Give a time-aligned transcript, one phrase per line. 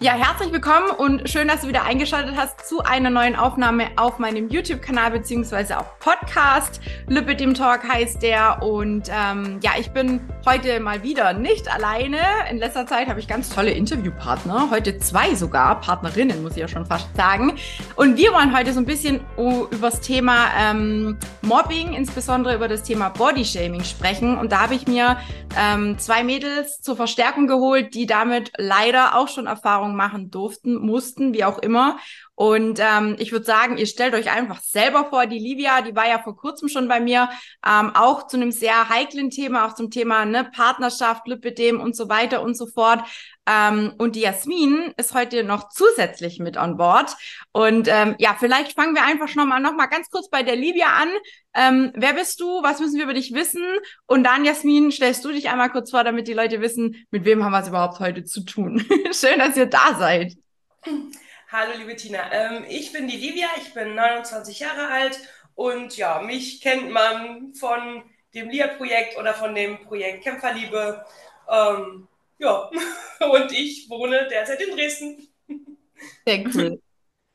[0.00, 4.20] Ja, herzlich willkommen und schön, dass du wieder eingeschaltet hast zu einer neuen Aufnahme auf
[4.20, 6.80] meinem YouTube-Kanal beziehungsweise auch Podcast.
[7.08, 12.18] Lüppe dem Talk heißt der und ähm, ja, ich bin heute mal wieder nicht alleine.
[12.48, 16.68] In letzter Zeit habe ich ganz tolle Interviewpartner, heute zwei sogar, Partnerinnen muss ich ja
[16.68, 17.56] schon fast sagen.
[17.96, 22.84] Und wir wollen heute so ein bisschen über das Thema ähm, Mobbing, insbesondere über das
[22.84, 24.38] Thema Bodyshaming sprechen.
[24.38, 25.16] Und da habe ich mir
[25.58, 30.74] ähm, zwei Mädels zur Verstärkung geholt, die damit leider auch schon Erfahrung Erfahrung machen durften,
[30.74, 31.98] mussten, wie auch immer.
[32.38, 36.06] Und ähm, ich würde sagen, ihr stellt euch einfach selber vor, die Livia, die war
[36.08, 37.28] ja vor kurzem schon bei mir,
[37.66, 42.08] ähm, auch zu einem sehr heiklen Thema, auch zum Thema ne, Partnerschaft, Lipidem und so
[42.08, 43.02] weiter und so fort.
[43.44, 47.16] Ähm, und die Jasmin ist heute noch zusätzlich mit an Bord.
[47.50, 50.54] Und ähm, ja, vielleicht fangen wir einfach schon mal noch mal ganz kurz bei der
[50.54, 51.08] Livia an.
[51.54, 52.62] Ähm, wer bist du?
[52.62, 53.64] Was müssen wir über dich wissen?
[54.06, 57.42] Und dann, Jasmin, stellst du dich einmal kurz vor, damit die Leute wissen, mit wem
[57.42, 58.86] haben wir es überhaupt heute zu tun.
[59.10, 60.34] Schön, dass ihr da seid.
[61.50, 62.30] Hallo, liebe Tina.
[62.30, 65.18] Ähm, ich bin die Livia, ich bin 29 Jahre alt
[65.54, 68.02] und ja, mich kennt man von
[68.34, 71.06] dem LIA-Projekt oder von dem Projekt Kämpferliebe.
[71.48, 72.70] Ähm, ja,
[73.32, 75.26] und ich wohne derzeit in Dresden.
[76.26, 76.82] Sehr cool.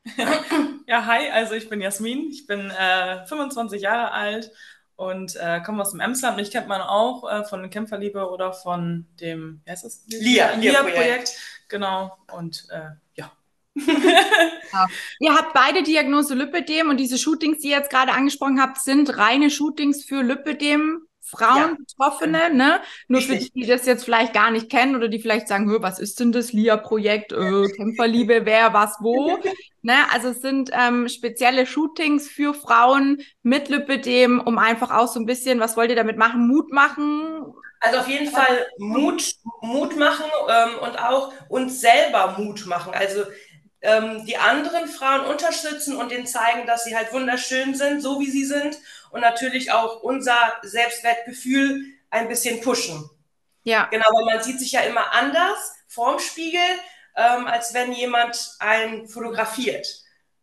[0.86, 4.52] ja, hi, also ich bin Jasmin, ich bin äh, 25 Jahre alt
[4.96, 6.38] und äh, komme aus dem Emsland.
[6.38, 10.04] Mich kennt man auch äh, von Kämpferliebe oder von dem, wie heißt das?
[10.06, 11.32] LIA, LIA-Projekt.
[11.68, 12.92] Genau, und äh,
[13.76, 14.88] ja.
[15.20, 19.18] Ihr habt beide Diagnose Lipödem und diese Shootings, die ihr jetzt gerade angesprochen habt, sind
[19.18, 21.78] reine Shootings für Lipödem Frauen, ja.
[21.78, 22.82] Betroffene, ne?
[23.08, 23.38] Nur Richtig.
[23.38, 26.20] für die, die das jetzt vielleicht gar nicht kennen oder die vielleicht sagen, was ist
[26.20, 29.40] denn das LIA-Projekt, äh, Kämpferliebe, wer, was, wo,
[29.82, 29.96] ne?
[30.12, 35.26] Also es sind ähm, spezielle Shootings für Frauen mit Lipidem, um einfach auch so ein
[35.26, 37.54] bisschen, was wollt ihr damit machen, Mut machen?
[37.80, 42.94] Also auf jeden Fall Mut, Mut machen ähm, und auch uns selber Mut machen.
[42.94, 43.24] Also
[43.84, 48.32] ähm, die anderen Frauen unterstützen und denen zeigen, dass sie halt wunderschön sind, so wie
[48.32, 48.78] sie sind
[49.12, 53.10] und natürlich auch unser Selbstwertgefühl ein bisschen pushen.
[53.64, 53.88] Ja.
[53.92, 56.62] Genau, weil man sieht sich ja immer anders vorm Spiegel,
[57.16, 59.88] ähm, als wenn jemand einen fotografiert.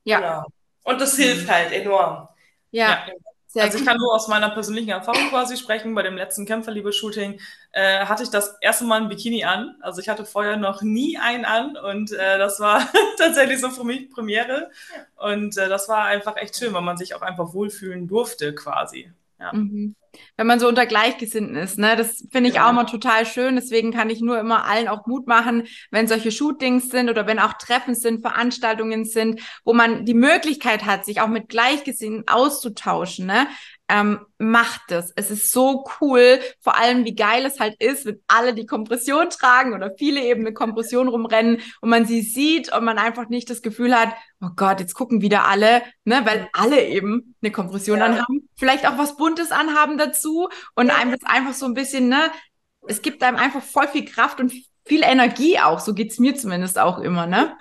[0.04, 0.20] Ja.
[0.20, 0.46] Genau.
[0.84, 1.50] Und das hilft mhm.
[1.50, 2.28] halt enorm.
[2.70, 3.06] Ja.
[3.06, 3.12] ja.
[3.52, 5.92] Sehr also ich kann nur aus meiner persönlichen Erfahrung quasi sprechen.
[5.96, 7.40] Bei dem letzten Kämpferliebe-Shooting
[7.72, 9.74] äh, hatte ich das erste Mal ein Bikini an.
[9.80, 12.88] Also ich hatte vorher noch nie einen an und äh, das war
[13.18, 14.70] tatsächlich so für mich Premiere.
[15.16, 19.10] Und äh, das war einfach echt schön, weil man sich auch einfach wohlfühlen durfte quasi.
[19.40, 19.52] Ja.
[19.52, 19.96] Mhm.
[20.36, 21.96] Wenn man so unter Gleichgesinnten ist, ne?
[21.96, 22.66] Das finde ich ja.
[22.66, 23.56] auch immer total schön.
[23.56, 27.38] Deswegen kann ich nur immer allen auch Mut machen, wenn solche Shootings sind oder wenn
[27.38, 33.26] auch Treffen sind, Veranstaltungen sind, wo man die Möglichkeit hat, sich auch mit Gleichgesinnten auszutauschen,
[33.26, 33.46] ne?
[33.90, 35.12] Ähm, macht es.
[35.16, 39.28] Es ist so cool, vor allem wie geil es halt ist, wenn alle die Kompression
[39.30, 43.50] tragen oder viele eben eine Kompression rumrennen und man sie sieht und man einfach nicht
[43.50, 47.98] das Gefühl hat, oh Gott, jetzt gucken wieder alle, ne, weil alle eben eine Kompression
[47.98, 48.06] ja.
[48.06, 50.94] anhaben, vielleicht auch was Buntes anhaben dazu und ja.
[50.96, 52.30] einem das einfach so ein bisschen, ne,
[52.86, 54.52] es gibt einem einfach voll viel Kraft und
[54.86, 57.56] viel Energie auch, so geht's mir zumindest auch immer, ne?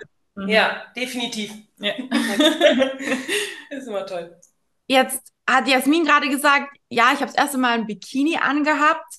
[0.46, 1.52] Ja, definitiv.
[1.78, 1.92] Ja.
[3.70, 4.38] ist immer toll.
[4.86, 9.14] Jetzt hat Jasmin gerade gesagt, ja, ich habe das erste Mal ein Bikini angehabt.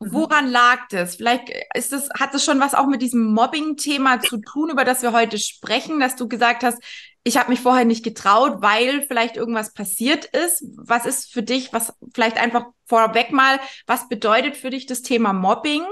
[0.00, 0.12] Mhm.
[0.12, 1.16] Woran lag das?
[1.16, 5.02] Vielleicht ist das, hat das schon was auch mit diesem Mobbing-Thema zu tun, über das
[5.02, 6.82] wir heute sprechen, dass du gesagt hast,
[7.24, 10.64] ich habe mich vorher nicht getraut, weil vielleicht irgendwas passiert ist.
[10.76, 15.32] Was ist für dich, was vielleicht einfach vorweg mal, was bedeutet für dich das Thema
[15.32, 15.82] Mobbing?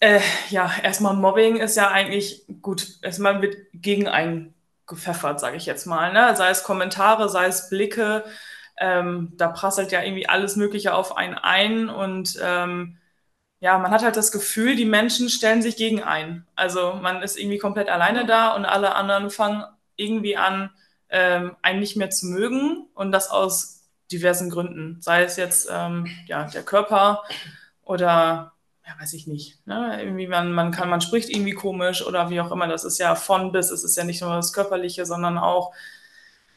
[0.00, 0.20] Äh,
[0.50, 4.54] ja, erstmal Mobbing ist ja eigentlich gut, erstmal wird gegen einen
[4.88, 6.12] gepfeffert, sage ich jetzt mal.
[6.12, 6.34] Ne?
[6.36, 8.24] Sei es Kommentare, sei es Blicke,
[8.78, 12.98] ähm, da prasselt ja irgendwie alles Mögliche auf einen ein und ähm,
[13.60, 16.46] ja, man hat halt das Gefühl, die Menschen stellen sich gegen einen.
[16.54, 19.64] Also man ist irgendwie komplett alleine da und alle anderen fangen
[19.96, 20.70] irgendwie an,
[21.10, 25.00] ähm, einen nicht mehr zu mögen und das aus diversen Gründen.
[25.00, 27.24] Sei es jetzt ähm, ja, der Körper
[27.82, 28.52] oder
[28.88, 29.66] ja, weiß ich nicht.
[29.66, 29.98] Ne?
[30.02, 32.66] Irgendwie man, man kann, man spricht irgendwie komisch oder wie auch immer.
[32.66, 33.70] Das ist ja von bis.
[33.70, 35.74] Es ist ja nicht nur das Körperliche, sondern auch,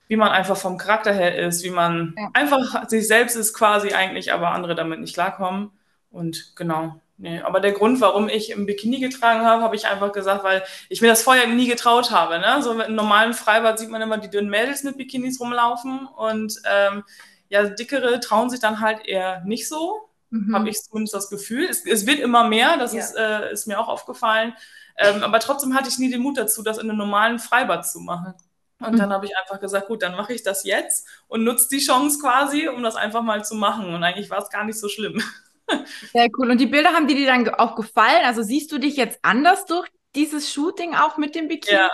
[0.07, 2.29] wie man einfach vom Charakter her ist, wie man ja.
[2.33, 5.71] einfach sich selbst ist quasi eigentlich, aber andere damit nicht klarkommen.
[6.09, 7.01] Und genau.
[7.17, 10.63] Nee, aber der Grund, warum ich im Bikini getragen habe, habe ich einfach gesagt, weil
[10.89, 12.39] ich mir das vorher nie getraut habe.
[12.39, 12.63] Ne?
[12.63, 17.03] So im normalen Freibad sieht man immer die dünnen Mädels mit Bikinis rumlaufen und ähm,
[17.49, 20.10] ja, dickere trauen sich dann halt eher nicht so.
[20.31, 20.55] Mhm.
[20.55, 21.65] Habe ich zumindest das Gefühl.
[21.65, 22.99] Es, es, wird immer mehr, das ja.
[23.01, 24.53] ist, äh, ist, mir auch aufgefallen.
[24.97, 27.99] Ähm, aber trotzdem hatte ich nie den Mut dazu, das in einem normalen Freibad zu
[27.99, 28.33] machen.
[28.79, 28.97] Und mhm.
[28.97, 32.19] dann habe ich einfach gesagt, gut, dann mache ich das jetzt und nutze die Chance
[32.19, 33.93] quasi, um das einfach mal zu machen.
[33.93, 35.21] Und eigentlich war es gar nicht so schlimm.
[36.13, 36.49] Sehr cool.
[36.49, 38.23] Und die Bilder haben dir dann auch gefallen?
[38.25, 41.77] Also siehst du dich jetzt anders durch dieses Shooting auch mit dem Bikini?
[41.77, 41.89] Ja,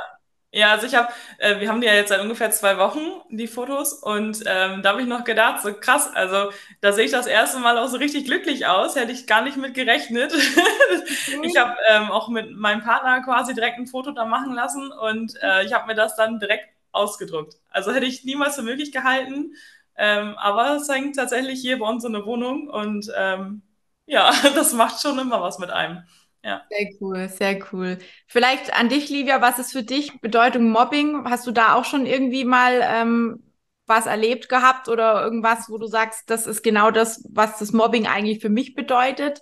[0.51, 1.09] ja, also ich habe,
[1.39, 2.99] äh, wir haben die ja jetzt seit ungefähr zwei Wochen,
[3.29, 6.51] die Fotos, und ähm, da habe ich noch gedacht, so krass, also
[6.81, 9.57] da sehe ich das erste Mal auch so richtig glücklich aus, hätte ich gar nicht
[9.57, 10.33] mit gerechnet.
[11.43, 15.33] ich habe ähm, auch mit meinem Partner quasi direkt ein Foto da machen lassen und
[15.41, 17.55] äh, ich habe mir das dann direkt ausgedruckt.
[17.69, 19.53] Also hätte ich niemals für möglich gehalten,
[19.97, 23.63] ähm, aber es hängt tatsächlich hier bei uns in der Wohnung und ähm,
[24.05, 26.03] ja, das macht schon immer was mit einem.
[26.43, 26.63] Ja.
[26.69, 27.97] Sehr cool, sehr cool.
[28.27, 31.29] Vielleicht an dich, Livia, was ist für dich Bedeutung Mobbing?
[31.29, 33.43] Hast du da auch schon irgendwie mal ähm,
[33.87, 38.05] was erlebt gehabt oder irgendwas, wo du sagst, das ist genau das, was das Mobbing
[38.05, 39.41] eigentlich für mich bedeutet?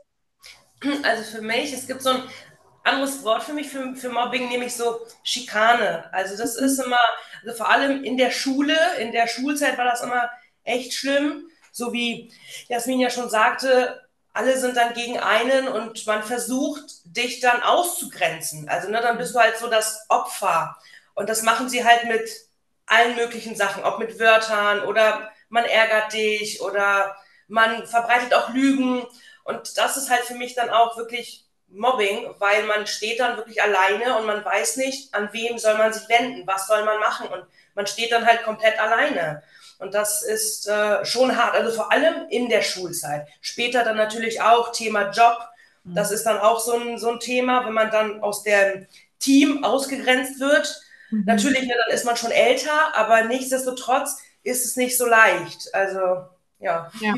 [1.03, 2.23] Also für mich, es gibt so ein
[2.83, 6.13] anderes Wort für mich für, für Mobbing, nämlich so Schikane.
[6.13, 6.65] Also das mhm.
[6.65, 6.99] ist immer,
[7.43, 10.29] also vor allem in der Schule, in der Schulzeit war das immer
[10.63, 11.49] echt schlimm.
[11.71, 12.31] So wie
[12.69, 14.04] Jasmin ja schon sagte,
[14.35, 18.67] alle sind dann gegen einen und man versucht, dich dann auszugrenzen.
[18.67, 20.75] Also ne, dann bist du halt so das Opfer.
[21.13, 22.29] Und das machen sie halt mit
[22.85, 27.15] allen möglichen Sachen, ob mit Wörtern oder man ärgert dich oder
[27.47, 29.05] man verbreitet auch Lügen.
[29.45, 33.63] Und das ist halt für mich dann auch wirklich Mobbing, weil man steht dann wirklich
[33.63, 37.29] alleine und man weiß nicht, an wem soll man sich wenden, was soll man machen.
[37.29, 39.43] Und man steht dann halt komplett alleine.
[39.79, 43.27] Und das ist äh, schon hart, also vor allem in der Schulzeit.
[43.41, 45.37] Später dann natürlich auch Thema Job.
[45.87, 48.87] Das ist dann auch so ein, so ein Thema, wenn man dann aus dem
[49.19, 50.81] Team ausgegrenzt wird.
[51.11, 51.25] Mhm.
[51.25, 55.73] Natürlich, dann ist man schon älter, aber nichtsdestotrotz ist es nicht so leicht.
[55.73, 56.27] Also,
[56.59, 56.91] ja.
[57.01, 57.13] Ja,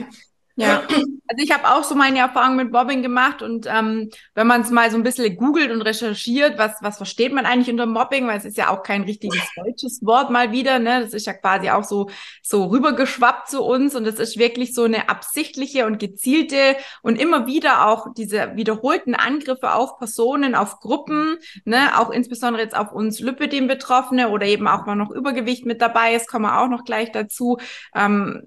[0.58, 0.84] ja.
[1.30, 4.72] Also ich habe auch so meine Erfahrung mit Mobbing gemacht und ähm, wenn man es
[4.72, 8.38] mal so ein bisschen googelt und recherchiert, was, was versteht man eigentlich unter Mobbing, weil
[8.38, 11.02] es ist ja auch kein richtiges deutsches Wort mal wieder, ne?
[11.02, 12.10] Das ist ja quasi auch so,
[12.42, 17.46] so rübergeschwappt zu uns und es ist wirklich so eine absichtliche und gezielte und immer
[17.46, 22.00] wieder auch diese wiederholten Angriffe auf Personen, auf Gruppen, ne?
[22.00, 26.28] Auch insbesondere jetzt auf uns Lipidem-Betroffene oder eben auch mal noch Übergewicht mit dabei ist,
[26.28, 27.58] kommen wir auch noch gleich dazu.
[27.94, 28.44] Ähm,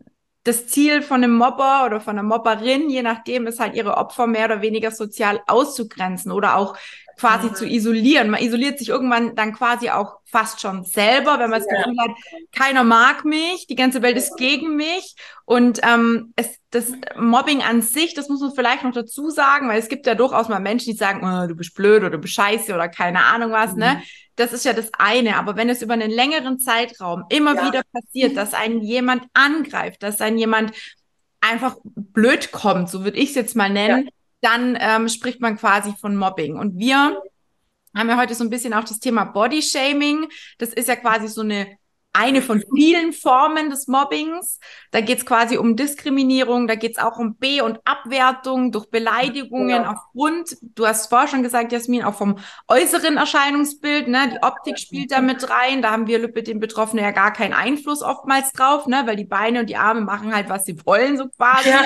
[0.50, 4.26] das Ziel von einem Mobber oder von einer Mobberin, je nachdem, ist halt ihre Opfer
[4.26, 6.76] mehr oder weniger sozial auszugrenzen oder auch
[7.20, 7.54] quasi mhm.
[7.54, 8.30] zu isolieren.
[8.30, 11.76] Man isoliert sich irgendwann dann quasi auch fast schon selber, wenn man das ja.
[11.78, 12.10] Gefühl hat,
[12.52, 15.14] keiner mag mich, die ganze Welt ist gegen mich.
[15.44, 19.78] Und ähm, es, das Mobbing an sich, das muss man vielleicht noch dazu sagen, weil
[19.78, 22.34] es gibt ja durchaus mal Menschen, die sagen, oh, du bist blöd oder du bist
[22.34, 23.94] scheiße oder keine Ahnung was, ne?
[23.94, 23.98] mhm.
[23.98, 24.02] ne?
[24.40, 25.36] Das ist ja das eine.
[25.36, 27.66] Aber wenn es über einen längeren Zeitraum immer ja.
[27.66, 30.72] wieder passiert, dass einen jemand angreift, dass einen jemand
[31.40, 34.10] einfach blöd kommt, so würde ich es jetzt mal nennen, ja
[34.40, 36.56] dann ähm, spricht man quasi von Mobbing.
[36.56, 37.20] Und wir
[37.94, 40.28] haben ja heute so ein bisschen auch das Thema Body Shaming.
[40.58, 41.66] Das ist ja quasi so eine
[42.12, 44.58] eine von vielen Formen des Mobbings.
[44.90, 48.90] Da geht es quasi um Diskriminierung, da geht es auch um B- und Abwertung durch
[48.90, 49.92] Beleidigungen ja.
[49.92, 54.30] aufgrund, du hast vorher schon gesagt, Jasmin, auch vom äußeren Erscheinungsbild, ne?
[54.32, 55.82] Die Optik spielt da mit rein.
[55.82, 59.02] Da haben wir mit den Betroffenen ja gar keinen Einfluss oftmals drauf, ne?
[59.06, 61.70] Weil die Beine und die Arme machen halt, was sie wollen, so quasi.
[61.70, 61.82] Ja.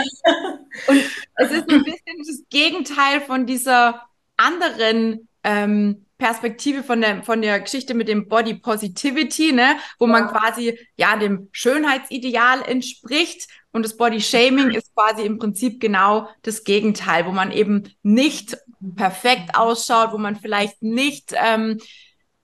[0.88, 1.00] Und
[1.36, 7.60] es ist ein bisschen das Gegenteil von dieser anderen ähm, Perspektive von der, von der
[7.60, 13.96] Geschichte mit dem Body Positivity, ne, wo man quasi ja dem Schönheitsideal entspricht und das
[13.96, 18.56] Body Shaming ist quasi im Prinzip genau das Gegenteil, wo man eben nicht
[18.94, 21.78] perfekt ausschaut, wo man vielleicht nicht ähm,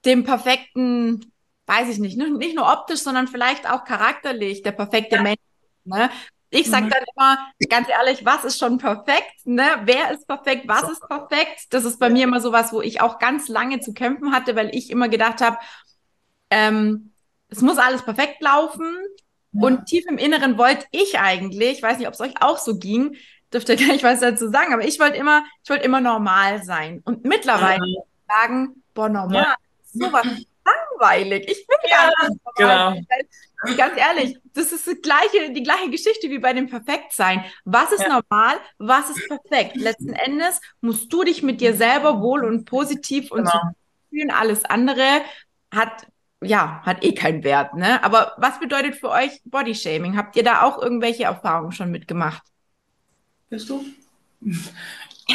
[0.05, 1.33] dem perfekten,
[1.67, 5.23] weiß ich nicht, nicht nur optisch, sondern vielleicht auch charakterlich der perfekte ja.
[5.23, 5.39] Mensch
[5.85, 6.11] Ne?
[6.51, 6.91] Ich sage mhm.
[6.91, 7.39] dann immer,
[7.69, 9.47] ganz ehrlich, was ist schon perfekt?
[9.47, 9.65] Ne?
[9.85, 10.67] Wer ist perfekt?
[10.67, 11.67] Was ist perfekt?
[11.71, 14.75] Das ist bei mir immer sowas, wo ich auch ganz lange zu kämpfen hatte, weil
[14.75, 15.59] ich immer gedacht habe,
[16.51, 17.13] ähm,
[17.49, 18.97] es muss alles perfekt laufen.
[19.53, 19.67] Ja.
[19.67, 22.79] Und tief im Inneren wollte ich eigentlich, ich weiß nicht, ob es euch auch so
[22.79, 23.17] ging,
[23.53, 27.01] dürfte gar nicht was dazu sagen, aber ich wollte immer, ich wollte immer normal sein.
[27.05, 28.03] Und mittlerweile ja.
[28.29, 29.57] sagen, boah, normal, ja.
[29.85, 30.27] sowas
[31.01, 31.49] langweilig.
[31.49, 32.41] Ich bin ja, gar nicht.
[32.57, 33.77] Genau.
[33.77, 37.45] Ganz ehrlich, das ist die gleiche, die gleiche Geschichte wie bei dem Perfektsein.
[37.65, 38.09] Was ist ja.
[38.09, 38.57] normal?
[38.79, 39.77] Was ist perfekt?
[39.77, 43.61] Letzten Endes musst du dich mit dir selber wohl und positiv und genau.
[44.09, 44.31] fühlen.
[44.31, 45.23] Alles andere
[45.75, 46.07] hat
[46.43, 48.03] ja, hat eh keinen Wert, ne?
[48.03, 50.17] Aber was bedeutet für euch Bodyshaming?
[50.17, 52.43] Habt ihr da auch irgendwelche Erfahrungen schon mitgemacht?
[53.51, 53.85] Bist du?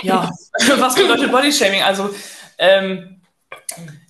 [0.02, 0.32] Ja,
[0.78, 1.84] was bedeutet Bodyshaming?
[1.84, 2.10] Also,
[2.58, 3.22] ähm,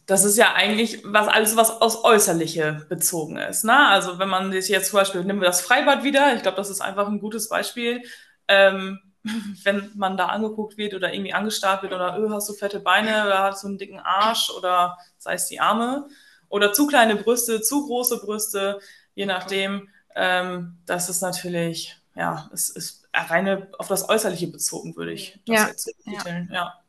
[0.05, 3.63] das ist ja eigentlich was alles, was aus Äußerliche bezogen ist.
[3.63, 3.87] Ne?
[3.87, 6.69] Also wenn man sich jetzt zum Beispiel, nehmen wir das Freibad wieder, ich glaube, das
[6.69, 8.03] ist einfach ein gutes Beispiel.
[8.47, 8.99] Ähm,
[9.63, 13.25] wenn man da angeguckt wird oder irgendwie angestarrt wird oder öh, hast du fette Beine
[13.25, 16.07] oder hast du einen dicken Arsch oder sei es die Arme
[16.49, 18.79] oder zu kleine Brüste, zu große Brüste,
[19.15, 19.89] je nachdem.
[20.15, 25.55] Ähm, das ist natürlich, ja, es ist reine auf das Äußerliche bezogen, würde ich das
[25.55, 25.67] ja.
[25.67, 26.49] jetzt betiteln.
[26.53, 26.84] Ja.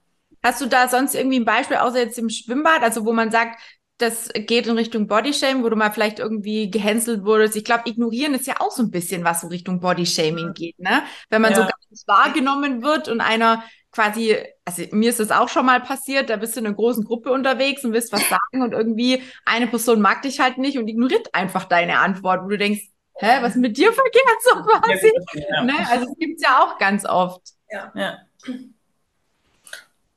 [0.46, 0.50] Ja.
[0.50, 3.60] Hast du da sonst irgendwie ein Beispiel, außer jetzt im Schwimmbad, also wo man sagt,
[3.98, 7.56] das geht in Richtung Bodyshaming, wo du mal vielleicht irgendwie gehänselt wurdest.
[7.56, 11.02] Ich glaube, ignorieren ist ja auch so ein bisschen was so Richtung Bodyshaming geht, ne?
[11.30, 11.56] Wenn man ja.
[11.56, 14.36] so gar nicht wahrgenommen wird und einer quasi,
[14.66, 17.32] also mir ist das auch schon mal passiert, da bist du in einer großen Gruppe
[17.32, 21.34] unterwegs und willst was sagen und irgendwie eine Person mag dich halt nicht und ignoriert
[21.34, 22.82] einfach deine Antwort, wo du denkst,
[23.14, 25.12] hä, was ist mit dir verkehrt so quasi?
[25.32, 25.74] Ja, ne?
[25.90, 27.40] Also es gibt ja auch ganz oft.
[27.70, 27.90] Ja.
[27.94, 28.18] ja.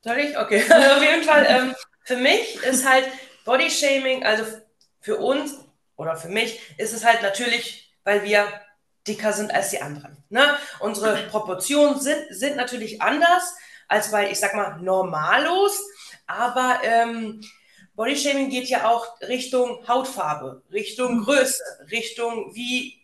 [0.01, 0.38] Soll ich?
[0.38, 0.63] Okay.
[0.72, 3.06] Auf jeden Fall, ähm, für mich ist halt
[3.46, 4.44] Bodyshaming, also
[5.01, 5.56] für uns
[5.96, 8.48] oder für mich ist es halt natürlich, weil wir
[9.08, 10.24] dicker sind als die anderen.
[10.29, 10.58] Ne?
[10.79, 13.56] Unsere Proportionen sind, sind natürlich anders
[13.88, 15.82] als bei, ich sag mal, Normalos,
[16.27, 17.41] aber ähm,
[17.96, 21.24] Bodyshaming geht ja auch Richtung Hautfarbe, Richtung mhm.
[21.25, 23.03] Größe, Richtung wie,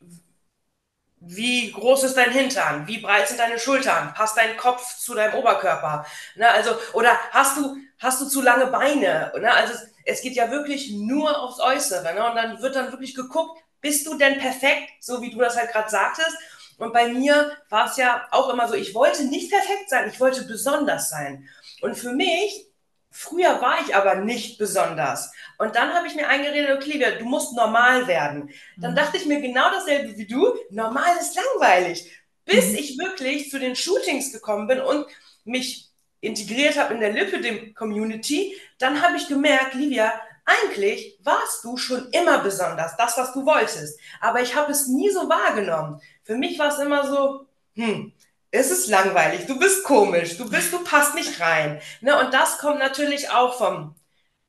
[1.27, 5.33] wie groß ist dein Hintern, wie breit sind deine Schultern, passt dein Kopf zu deinem
[5.35, 6.05] Oberkörper,
[6.35, 6.49] ne?
[6.49, 9.51] also, oder hast du, hast du zu lange Beine, ne?
[9.51, 9.73] also
[10.05, 12.13] es geht ja wirklich nur aufs Äußere.
[12.13, 12.29] Ne?
[12.29, 15.71] Und dann wird dann wirklich geguckt, bist du denn perfekt, so wie du das halt
[15.71, 16.37] gerade sagtest?
[16.77, 20.19] Und bei mir war es ja auch immer so, ich wollte nicht perfekt sein, ich
[20.19, 21.47] wollte besonders sein.
[21.81, 22.67] Und für mich,
[23.15, 25.31] früher war ich aber nicht besonders.
[25.57, 28.51] Und dann habe ich mir eingeredet, okay, Livia, du musst normal werden.
[28.77, 28.95] Dann mhm.
[28.95, 32.11] dachte ich mir genau dasselbe wie du, normal ist langweilig.
[32.43, 32.75] Bis mhm.
[32.75, 35.05] ich wirklich zu den Shootings gekommen bin und
[35.45, 40.11] mich integriert habe in der Lipidem-Community, dann habe ich gemerkt, Livia,
[40.43, 43.97] eigentlich warst du schon immer besonders, das, was du wolltest.
[44.19, 46.01] Aber ich habe es nie so wahrgenommen.
[46.23, 48.11] Für mich war es immer so, hm,
[48.55, 51.81] es ist langweilig, du bist komisch, du bist, du passt nicht rein.
[52.01, 52.17] Ne?
[52.19, 53.95] Und das kommt natürlich auch vom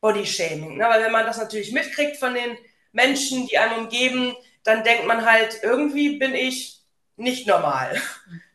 [0.01, 0.77] Bodyshaming.
[0.77, 0.85] Ne?
[0.85, 2.57] Weil wenn man das natürlich mitkriegt von den
[2.93, 6.83] Menschen, die einen umgeben, dann denkt man halt, irgendwie bin ich
[7.17, 8.01] nicht normal.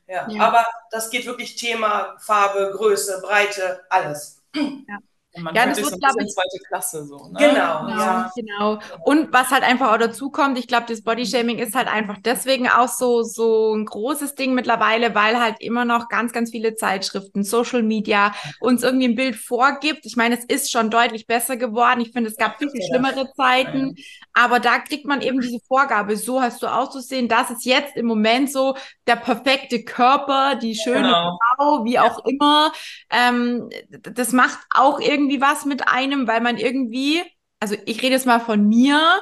[0.07, 0.41] Ja, ja.
[0.41, 4.43] aber das geht wirklich Thema Farbe, Größe, Breite, alles.
[4.53, 4.97] Ja.
[5.37, 7.15] Man ja, das wird, so glaube ich, zweite Klasse so.
[7.15, 7.37] Ne?
[7.39, 8.31] Genau, genau, ja.
[8.35, 8.79] genau.
[9.05, 12.67] Und was halt einfach auch dazu kommt, ich glaube, das Bodyshaming ist halt einfach deswegen
[12.67, 17.43] auch so so ein großes Ding mittlerweile, weil halt immer noch ganz, ganz viele Zeitschriften,
[17.43, 20.05] Social Media uns irgendwie ein Bild vorgibt.
[20.05, 22.01] Ich meine, es ist schon deutlich besser geworden.
[22.01, 23.95] Ich finde, es gab viel, viel schlimmere Zeiten,
[24.33, 27.29] aber da kriegt man eben diese Vorgabe, so hast du auszusehen.
[27.29, 28.75] Das ist jetzt im Moment so
[29.07, 31.39] der perfekte Körper, die schöne genau.
[31.55, 32.73] Frau, wie auch immer.
[33.09, 37.21] Ähm, das macht auch irgendwie irgendwie was mit einem, weil man irgendwie,
[37.59, 39.21] also ich rede jetzt mal von mir,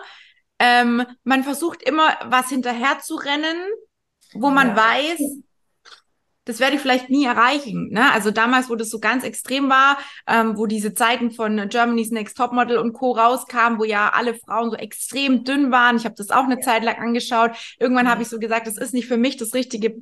[0.60, 3.58] ähm, man versucht immer was hinterher zu rennen,
[4.34, 4.76] wo man ja.
[4.76, 5.20] weiß,
[6.46, 7.90] das werde ich vielleicht nie erreichen.
[7.92, 8.12] Ne?
[8.12, 12.38] Also damals, wo das so ganz extrem war, ähm, wo diese Zeiten von Germany's Next
[12.38, 13.12] Topmodel und Co.
[13.12, 15.98] rauskamen, wo ja alle Frauen so extrem dünn waren.
[15.98, 16.62] Ich habe das auch eine ja.
[16.62, 17.52] Zeit lang angeschaut.
[17.78, 18.10] Irgendwann mhm.
[18.10, 19.96] habe ich so gesagt, das ist nicht für mich das richtige,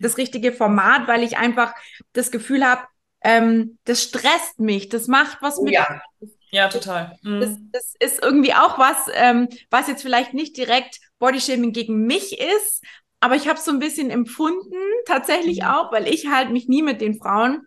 [0.00, 1.74] das richtige Format, weil ich einfach
[2.14, 2.82] das Gefühl habe,
[3.26, 5.74] ähm, das stresst mich, das macht was mit.
[5.74, 6.00] Ja,
[6.52, 7.18] ja total.
[7.22, 7.40] Mhm.
[7.40, 12.38] Das, das, ist irgendwie auch was, ähm, was jetzt vielleicht nicht direkt Bodyshaming gegen mich
[12.38, 12.84] ist,
[13.18, 15.66] aber ich habe so ein bisschen empfunden, tatsächlich mhm.
[15.66, 17.66] auch, weil ich halt mich nie mit den Frauen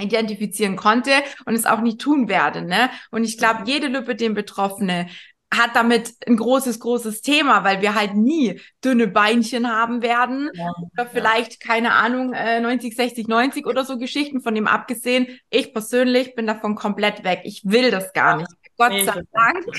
[0.00, 1.12] identifizieren konnte
[1.44, 2.62] und es auch nicht tun werde.
[2.62, 2.88] Ne?
[3.10, 3.66] Und ich glaube, mhm.
[3.66, 5.08] jede Lipidem-Betroffene
[5.54, 10.50] hat damit ein großes, großes Thema, weil wir halt nie dünne Beinchen haben werden.
[10.54, 11.68] Ja, oder vielleicht, ja.
[11.72, 15.38] keine Ahnung, äh, 90, 60, 90 oder so Geschichten von dem abgesehen.
[15.50, 17.42] Ich persönlich bin davon komplett weg.
[17.44, 18.50] Ich will das gar nicht.
[18.76, 19.64] Gott nee, sei Dank.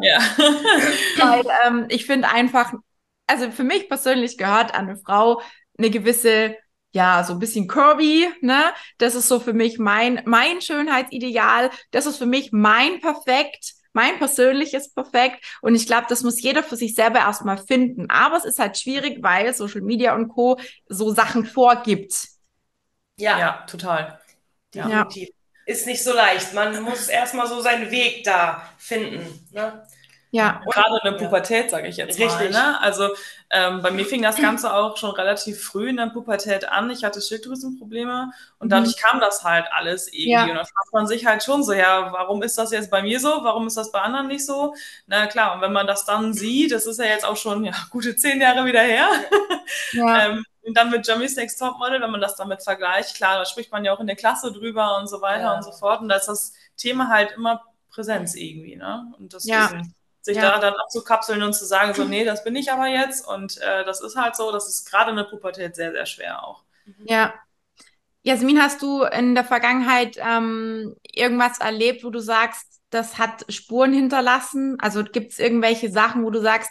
[0.00, 0.20] Ja.
[1.18, 2.72] weil ähm, ich finde einfach,
[3.26, 5.42] also für mich persönlich gehört an eine Frau
[5.76, 6.56] eine gewisse
[6.92, 8.72] ja, so ein bisschen curvy, ne?
[8.96, 11.70] Das ist so für mich mein, mein Schönheitsideal.
[11.90, 15.42] Das ist für mich mein Perfekt mein persönliches Perfekt.
[15.62, 18.10] Und ich glaube, das muss jeder für sich selber erstmal finden.
[18.10, 20.60] Aber es ist halt schwierig, weil Social Media und Co.
[20.86, 22.28] so Sachen vorgibt.
[23.18, 24.20] Ja, ja total.
[24.74, 25.28] Definitiv.
[25.28, 25.34] Ja.
[25.64, 26.52] Ist nicht so leicht.
[26.52, 29.48] Man muss erstmal so seinen Weg da finden.
[29.50, 29.85] Ne?
[30.30, 30.60] Ja.
[30.70, 32.52] Gerade in der Pubertät, sage ich jetzt Richtig.
[32.52, 32.72] mal.
[32.72, 32.80] Ne?
[32.80, 33.08] Also
[33.50, 36.90] ähm, bei mir fing das Ganze auch schon relativ früh in der Pubertät an.
[36.90, 39.00] Ich hatte Schilddrüsenprobleme und dadurch mhm.
[39.00, 40.30] kam das halt alles irgendwie.
[40.30, 40.42] Ja.
[40.42, 43.20] Und dann fragt man sich halt schon so, ja, warum ist das jetzt bei mir
[43.20, 43.28] so?
[43.28, 44.74] Warum ist das bei anderen nicht so?
[45.06, 47.72] Na klar, und wenn man das dann sieht, das ist ja jetzt auch schon ja,
[47.90, 49.08] gute zehn Jahre wieder her.
[49.92, 50.26] Ja.
[50.26, 53.70] ähm, und dann mit Jeremy's Next Topmodel, wenn man das damit vergleicht, klar, da spricht
[53.70, 55.56] man ja auch in der Klasse drüber und so weiter ja.
[55.56, 56.00] und so fort.
[56.00, 58.74] Und da ist das Thema halt immer Präsenz irgendwie.
[58.74, 59.12] Ne?
[59.16, 59.70] Und das ja
[60.26, 60.50] sich ja.
[60.50, 63.84] da dann abzukapseln und zu sagen, so, nee, das bin ich aber jetzt und äh,
[63.84, 66.64] das ist halt so, das ist gerade in der Pubertät sehr, sehr schwer auch.
[67.04, 67.32] Ja.
[68.22, 73.92] Jasmin, hast du in der Vergangenheit ähm, irgendwas erlebt, wo du sagst, das hat Spuren
[73.92, 74.76] hinterlassen?
[74.80, 76.70] Also gibt es irgendwelche Sachen, wo du sagst,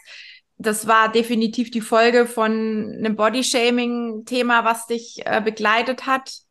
[0.57, 2.51] das war definitiv die Folge von
[2.97, 6.44] einem Bodyshaming-Thema, was dich äh, begleitet hat?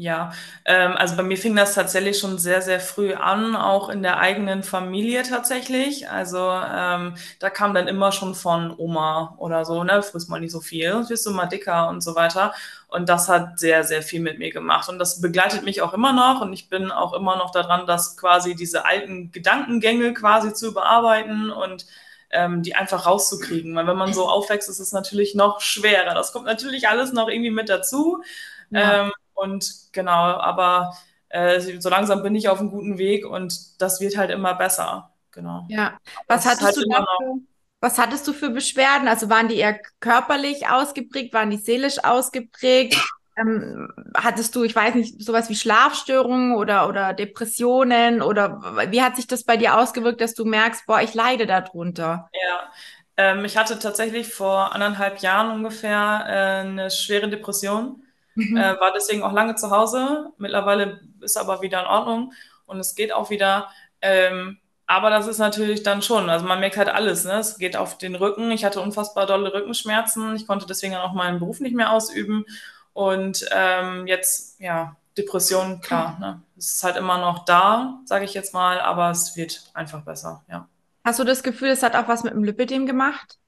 [0.00, 0.32] Ja,
[0.64, 4.18] ähm, also bei mir fing das tatsächlich schon sehr, sehr früh an, auch in der
[4.18, 6.08] eigenen Familie tatsächlich.
[6.08, 10.52] Also ähm, da kam dann immer schon von Oma oder so, ne, frisst mal nicht
[10.52, 12.54] so viel, wirst du mal dicker und so weiter.
[12.88, 14.88] Und das hat sehr, sehr viel mit mir gemacht.
[14.88, 16.40] Und das begleitet mich auch immer noch.
[16.40, 21.50] Und ich bin auch immer noch daran, dass quasi diese alten Gedankengänge quasi zu bearbeiten
[21.50, 21.84] und
[22.30, 23.74] ähm, die einfach rauszukriegen.
[23.76, 26.14] Weil wenn man so aufwächst, ist es natürlich noch schwerer.
[26.14, 28.22] Das kommt natürlich alles noch irgendwie mit dazu.
[28.70, 29.02] Ja.
[29.02, 30.96] Ähm, und genau, aber
[31.28, 35.12] äh, so langsam bin ich auf einem guten Weg und das wird halt immer besser.
[35.30, 35.66] Genau.
[35.68, 35.98] Ja.
[36.26, 37.40] Was hattest halt du dafür?
[37.80, 39.08] Was hattest du für Beschwerden?
[39.08, 42.98] Also waren die eher körperlich ausgeprägt, waren die seelisch ausgeprägt?
[43.38, 49.16] Ähm, hattest du, ich weiß nicht, sowas wie Schlafstörungen oder, oder Depressionen oder wie hat
[49.16, 52.28] sich das bei dir ausgewirkt, dass du merkst, boah, ich leide darunter?
[52.32, 52.70] Ja,
[53.16, 58.02] ähm, ich hatte tatsächlich vor anderthalb Jahren ungefähr äh, eine schwere Depression.
[58.40, 58.56] Mhm.
[58.56, 60.32] Äh, war deswegen auch lange zu Hause.
[60.38, 62.32] Mittlerweile ist aber wieder in Ordnung
[62.66, 63.68] und es geht auch wieder.
[64.00, 67.34] Ähm, aber das ist natürlich dann schon, also man merkt halt alles, ne?
[67.34, 68.50] Es geht auf den Rücken.
[68.50, 70.34] Ich hatte unfassbar dolle Rückenschmerzen.
[70.34, 72.44] Ich konnte deswegen auch meinen Beruf nicht mehr ausüben.
[72.92, 76.42] Und ähm, jetzt, ja, Depression, klar, ne?
[76.56, 80.44] Es ist halt immer noch da, sage ich jetzt mal, aber es wird einfach besser,
[80.48, 80.68] ja.
[81.04, 83.38] Hast du das Gefühl, es hat auch was mit dem Lipidem gemacht?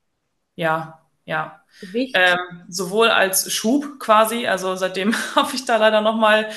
[0.55, 1.61] Ja, ja.
[1.83, 2.39] Ähm,
[2.69, 6.51] sowohl als Schub quasi, also seitdem habe ich da leider nochmal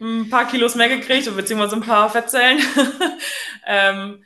[0.00, 2.60] ein paar Kilos mehr gekriegt, beziehungsweise ein paar Fettzellen.
[3.66, 4.24] ähm,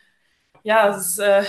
[0.62, 1.44] ja, es äh,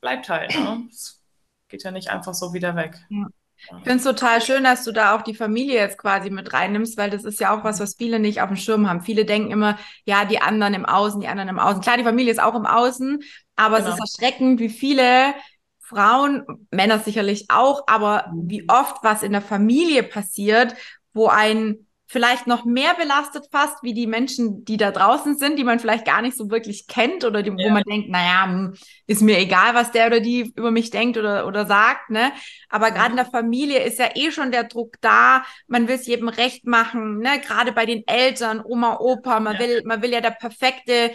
[0.00, 0.54] bleibt halt.
[0.54, 0.88] Ne?
[0.90, 1.20] Es
[1.68, 2.98] geht ja nicht einfach so wieder weg.
[3.08, 3.28] Ja.
[3.64, 6.98] Ich finde es total schön, dass du da auch die Familie jetzt quasi mit reinnimmst,
[6.98, 9.02] weil das ist ja auch was, was viele nicht auf dem Schirm haben.
[9.02, 11.80] Viele denken immer, ja, die anderen im Außen, die anderen im Außen.
[11.80, 13.22] Klar, die Familie ist auch im Außen,
[13.54, 13.90] aber genau.
[13.90, 15.32] es ist erschreckend, wie viele
[15.92, 20.74] Frauen, Männer sicherlich auch, aber wie oft was in der Familie passiert,
[21.12, 25.64] wo ein vielleicht noch mehr belastet fast wie die Menschen, die da draußen sind, die
[25.64, 27.56] man vielleicht gar nicht so wirklich kennt oder die, ja.
[27.56, 28.74] wo man denkt, naja, hm,
[29.06, 32.32] ist mir egal, was der oder die über mich denkt oder, oder sagt, ne?
[32.68, 36.06] Aber gerade in der Familie ist ja eh schon der Druck da, man will es
[36.06, 37.40] jedem recht machen, ne?
[37.40, 39.60] Gerade bei den Eltern, Oma, Opa, man ja.
[39.60, 41.12] will, man will ja der perfekte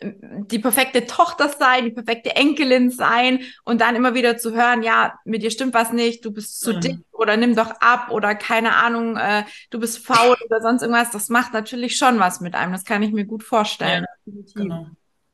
[0.00, 5.18] die perfekte Tochter sein, die perfekte Enkelin sein und dann immer wieder zu hören, ja,
[5.24, 6.80] mit dir stimmt was nicht, du bist zu mhm.
[6.80, 11.10] dick oder nimm doch ab oder keine Ahnung, äh, du bist faul oder sonst irgendwas,
[11.10, 14.04] das macht natürlich schon was mit einem, das kann ich mir gut vorstellen.
[14.26, 14.86] Ja, genau.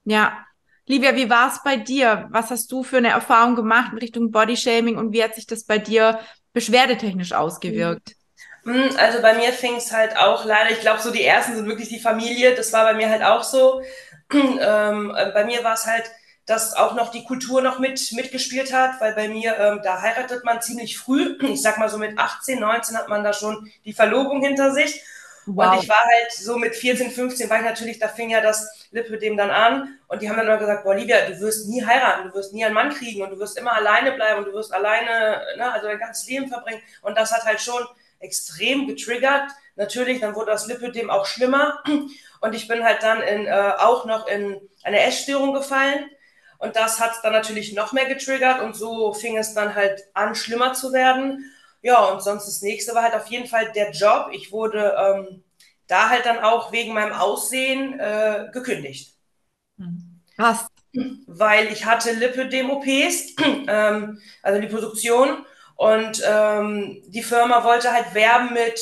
[0.04, 0.38] ja.
[0.86, 2.28] Livia, wie war es bei dir?
[2.30, 5.64] Was hast du für eine Erfahrung gemacht in Richtung Bodyshaming und wie hat sich das
[5.64, 6.20] bei dir
[6.52, 8.16] beschwerdetechnisch ausgewirkt?
[8.64, 11.66] Hm, also bei mir fing es halt auch leider, ich glaube so die ersten sind
[11.66, 13.82] wirklich die Familie, das war bei mir halt auch so.
[14.32, 16.10] ähm, äh, bei mir war es halt,
[16.46, 20.44] dass auch noch die Kultur noch mit mitgespielt hat, weil bei mir, ähm, da heiratet
[20.44, 21.38] man ziemlich früh.
[21.42, 25.02] Ich sag mal so mit 18, 19 hat man da schon die Verlobung hinter sich.
[25.46, 25.72] Wow.
[25.74, 28.88] Und ich war halt so mit 14, 15 war ich natürlich, da fing ja das
[28.92, 29.98] Lipödem dann an.
[30.08, 32.64] Und die haben dann immer gesagt, boah, Livia, du wirst nie heiraten, du wirst nie
[32.64, 35.86] einen Mann kriegen und du wirst immer alleine bleiben und du wirst alleine, ne, also
[35.86, 36.80] dein ganzes Leben verbringen.
[37.02, 37.84] Und das hat halt schon
[38.20, 39.50] extrem getriggert.
[39.76, 41.82] Natürlich, dann wurde das Lipödem auch schlimmer.
[42.44, 46.10] Und ich bin halt dann in, äh, auch noch in eine Essstörung gefallen.
[46.58, 50.34] Und das hat dann natürlich noch mehr getriggert und so fing es dann halt an,
[50.34, 51.50] schlimmer zu werden.
[51.80, 54.28] Ja, und sonst das nächste war halt auf jeden Fall der Job.
[54.32, 55.42] Ich wurde ähm,
[55.86, 59.14] da halt dann auch wegen meinem Aussehen äh, gekündigt.
[60.36, 60.66] Was?
[61.26, 63.36] Weil ich hatte Lipödem-OPs,
[63.68, 65.46] ähm, also Liposuktion.
[65.76, 68.78] Und ähm, die Firma wollte halt werben mit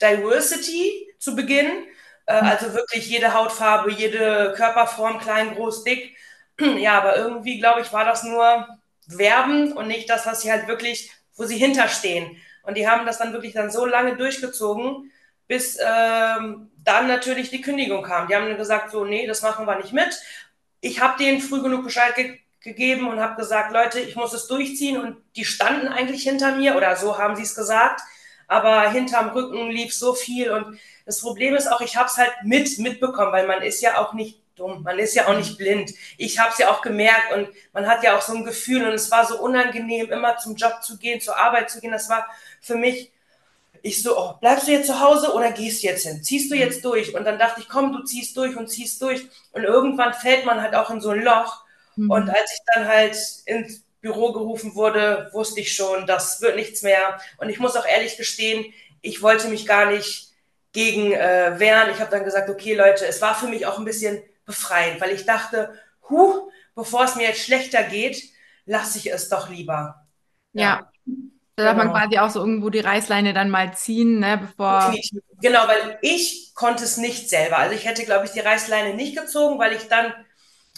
[0.00, 1.84] Diversity zu Beginn.
[2.26, 6.16] Äh, also wirklich jede Hautfarbe, jede Körperform, klein, groß, dick.
[6.78, 8.66] ja, aber irgendwie, glaube ich, war das nur
[9.06, 12.36] Werben und nicht das, was sie halt wirklich, wo sie hinterstehen.
[12.62, 15.10] Und die haben das dann wirklich dann so lange durchgezogen,
[15.46, 18.28] bis ähm, dann natürlich die Kündigung kam.
[18.28, 20.18] Die haben dann gesagt, so, nee, das machen wir nicht mit.
[20.80, 24.46] Ich habe denen früh genug Bescheid ge gegeben und habe gesagt, Leute, ich muss es
[24.46, 24.96] durchziehen.
[24.96, 28.00] Und die standen eigentlich hinter mir oder so haben sie es gesagt.
[28.46, 32.32] Aber hinterm Rücken lief so viel und das Problem ist auch, ich habe es halt
[32.42, 35.92] mit mitbekommen, weil man ist ja auch nicht dumm, man ist ja auch nicht blind.
[36.16, 38.92] Ich habe es ja auch gemerkt und man hat ja auch so ein Gefühl und
[38.92, 41.92] es war so unangenehm, immer zum Job zu gehen, zur Arbeit zu gehen.
[41.92, 42.26] Das war
[42.60, 43.12] für mich,
[43.82, 46.22] ich so, oh, bleibst du jetzt zu Hause oder gehst du jetzt hin?
[46.22, 47.14] Ziehst du jetzt durch?
[47.14, 49.28] Und dann dachte ich, komm, du ziehst durch und ziehst durch.
[49.52, 51.64] Und irgendwann fällt man halt auch in so ein Loch.
[51.96, 52.10] Mhm.
[52.10, 56.82] Und als ich dann halt ins Büro gerufen wurde, wusste ich schon, das wird nichts
[56.82, 57.18] mehr.
[57.38, 58.66] Und ich muss auch ehrlich gestehen,
[59.00, 60.30] ich wollte mich gar nicht
[60.72, 61.90] gegen äh, wehren.
[61.90, 65.10] Ich habe dann gesagt, okay Leute, es war für mich auch ein bisschen befreiend, weil
[65.10, 65.72] ich dachte,
[66.10, 68.22] huh, bevor es mir jetzt schlechter geht,
[68.66, 70.06] lasse ich es doch lieber.
[70.52, 70.62] Ja.
[70.62, 70.90] ja.
[71.56, 71.98] Da darf man genau.
[71.98, 74.92] quasi auch so irgendwo die Reißleine dann mal ziehen, ne, bevor.
[75.40, 77.58] Genau, weil ich konnte es nicht selber.
[77.58, 80.12] Also ich hätte, glaube ich, die Reißleine nicht gezogen, weil ich dann,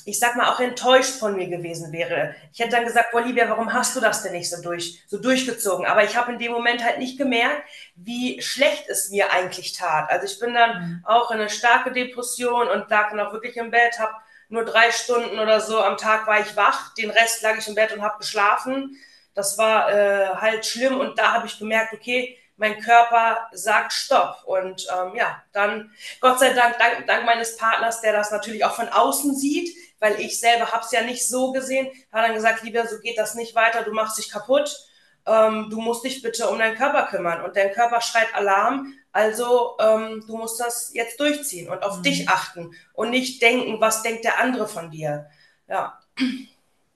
[0.06, 2.34] ich sag mal, auch enttäuscht von mir gewesen wäre.
[2.52, 5.84] Ich hätte dann gesagt, Olivia, warum hast du das denn nicht so durch, so durchgezogen?
[5.86, 7.62] Aber ich habe in dem Moment halt nicht gemerkt,
[7.94, 10.08] wie schlecht es mir eigentlich tat.
[10.10, 11.04] Also ich bin dann mhm.
[11.04, 14.14] auch in eine starke Depression und lag dann auch wirklich im Bett, habe
[14.48, 17.74] nur drei Stunden oder so am Tag war ich wach, den Rest lag ich im
[17.74, 18.96] Bett und habe geschlafen
[19.36, 24.38] das war äh, halt schlimm und da habe ich gemerkt, okay, mein Körper sagt Stopp.
[24.46, 25.92] Und ähm, ja, dann,
[26.22, 30.20] Gott sei Dank, dank, dank meines Partners, der das natürlich auch von außen sieht, weil
[30.20, 33.34] ich selber habe es ja nicht so gesehen, hat dann gesagt, lieber, so geht das
[33.34, 34.76] nicht weiter, du machst dich kaputt,
[35.26, 37.42] ähm, du musst dich bitte um deinen Körper kümmern.
[37.42, 42.02] Und dein Körper schreit Alarm, also ähm, du musst das jetzt durchziehen und auf mhm.
[42.02, 45.26] dich achten und nicht denken, was denkt der andere von dir.
[45.68, 45.98] Ja.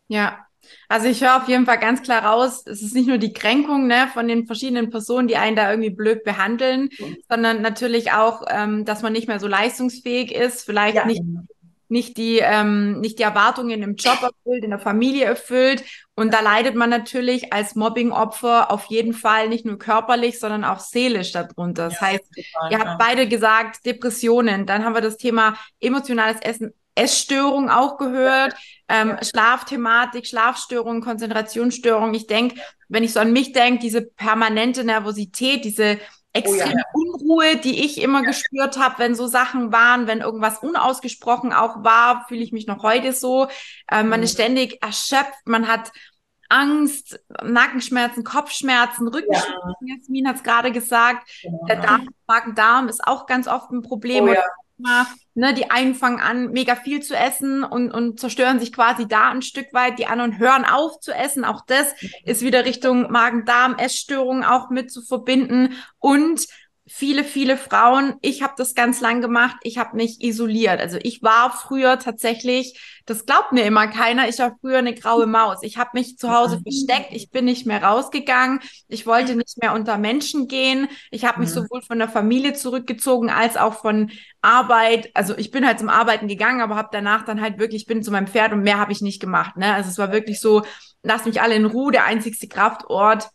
[0.08, 0.46] Ja,
[0.88, 3.86] also ich höre auf jeden Fall ganz klar raus, es ist nicht nur die Kränkung
[3.86, 7.16] ne, von den verschiedenen Personen, die einen da irgendwie blöd behandeln, mhm.
[7.28, 11.06] sondern natürlich auch, ähm, dass man nicht mehr so leistungsfähig ist, vielleicht ja.
[11.06, 11.22] nicht,
[11.90, 15.84] nicht, die, ähm, nicht die Erwartungen im Job erfüllt, in der Familie erfüllt.
[16.14, 20.80] Und da leidet man natürlich als Mobbing-Opfer auf jeden Fall nicht nur körperlich, sondern auch
[20.80, 21.84] seelisch darunter.
[21.84, 22.96] Das ja, heißt, total, ihr habt ja.
[22.98, 24.66] beide gesagt, Depressionen.
[24.66, 28.54] Dann haben wir das Thema emotionales Essen, Essstörung auch gehört,
[28.88, 32.14] ähm, Schlafthematik, Schlafstörungen, Konzentrationsstörungen.
[32.14, 35.98] Ich denke, wenn ich so an mich denke, diese permanente Nervosität, diese
[36.32, 36.84] extreme oh ja.
[36.92, 38.28] Unruhe, die ich immer ja.
[38.28, 42.82] gespürt habe, wenn so Sachen waren, wenn irgendwas unausgesprochen auch war, fühle ich mich noch
[42.82, 43.48] heute so.
[43.90, 44.24] Ähm, man mhm.
[44.24, 45.92] ist ständig erschöpft, man hat
[46.48, 49.86] Angst, Nackenschmerzen, Kopfschmerzen, Rückenschmerzen.
[49.86, 49.94] Ja.
[49.94, 51.30] Jasmin hat es gerade gesagt.
[51.68, 54.28] Der Darm, Magen-Darm ist auch ganz oft ein Problem.
[54.28, 54.34] Oh,
[55.34, 59.30] ne, die einen fangen an, mega viel zu essen und, und zerstören sich quasi da
[59.30, 59.98] ein Stück weit.
[59.98, 61.44] Die anderen hören auf zu essen.
[61.44, 65.74] Auch das ist wieder Richtung Magen-Darm-Essstörungen auch mit zu verbinden.
[65.98, 66.46] Und
[66.92, 70.80] viele, viele Frauen, ich habe das ganz lang gemacht, ich habe mich isoliert.
[70.80, 75.26] Also ich war früher tatsächlich, das glaubt mir immer keiner, ich war früher eine graue
[75.26, 75.58] Maus.
[75.62, 76.62] Ich habe mich zu Hause mhm.
[76.64, 80.88] versteckt, ich bin nicht mehr rausgegangen, ich wollte nicht mehr unter Menschen gehen.
[81.12, 81.54] Ich habe mich mhm.
[81.54, 84.10] sowohl von der Familie zurückgezogen als auch von
[84.42, 85.10] Arbeit.
[85.14, 88.02] Also ich bin halt zum Arbeiten gegangen, aber habe danach dann halt wirklich, ich bin
[88.02, 89.56] zu meinem Pferd und mehr habe ich nicht gemacht.
[89.56, 89.72] Ne?
[89.72, 90.62] Also es war wirklich so,
[91.04, 93.30] lass mich alle in Ruhe, der einzigste Kraftort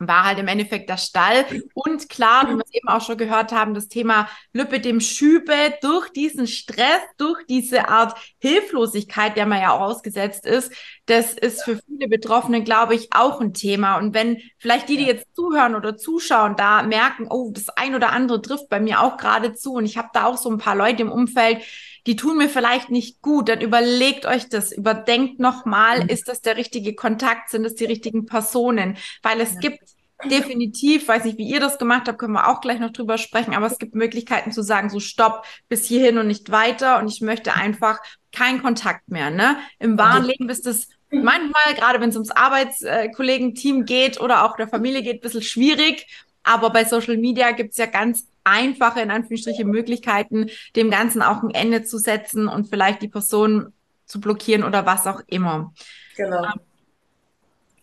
[0.00, 1.44] war halt im Endeffekt der Stall.
[1.74, 5.54] Und klar, wie wir es eben auch schon gehört haben, das Thema Lüppe dem Schübe
[5.82, 10.72] durch diesen Stress, durch diese Art Hilflosigkeit, der man ja auch ausgesetzt ist,
[11.06, 13.98] das ist für viele Betroffene, glaube ich, auch ein Thema.
[13.98, 18.10] Und wenn vielleicht die, die jetzt zuhören oder zuschauen, da merken, oh, das ein oder
[18.12, 20.76] andere trifft bei mir auch gerade zu und ich habe da auch so ein paar
[20.76, 21.62] Leute im Umfeld,
[22.06, 26.08] die tun mir vielleicht nicht gut, dann überlegt euch das, überdenkt nochmal, mhm.
[26.08, 28.96] ist das der richtige Kontakt, sind das die richtigen Personen?
[29.22, 29.60] Weil es ja.
[29.60, 29.80] gibt
[30.24, 33.54] definitiv, weiß nicht, wie ihr das gemacht habt, können wir auch gleich noch drüber sprechen,
[33.54, 37.20] aber es gibt Möglichkeiten zu sagen, so stopp, bis hierhin und nicht weiter und ich
[37.20, 37.98] möchte einfach
[38.32, 39.30] keinen Kontakt mehr.
[39.30, 39.56] Ne?
[39.78, 44.68] Im wahren Leben ist es manchmal, gerade wenn es ums Arbeitskollegen-Team geht oder auch der
[44.68, 46.06] Familie geht, ein bisschen schwierig.
[46.42, 51.42] Aber bei Social Media gibt es ja ganz einfache, in Anführungsstrichen, Möglichkeiten, dem Ganzen auch
[51.42, 53.72] ein Ende zu setzen und vielleicht die Person
[54.06, 55.72] zu blockieren oder was auch immer.
[56.16, 56.44] Genau.
[56.44, 56.60] Ähm,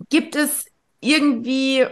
[0.09, 0.65] gibt es
[0.99, 1.85] irgendwie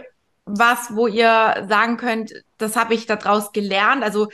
[0.44, 4.04] was, wo ihr sagen könnt, das habe ich daraus gelernt?
[4.04, 4.28] Also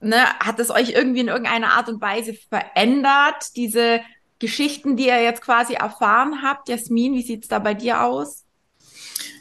[0.00, 4.00] ne, hat es euch irgendwie in irgendeiner Art und Weise verändert, diese
[4.38, 6.68] Geschichten, die ihr jetzt quasi erfahren habt?
[6.68, 8.44] Jasmin, wie sieht es da bei dir aus?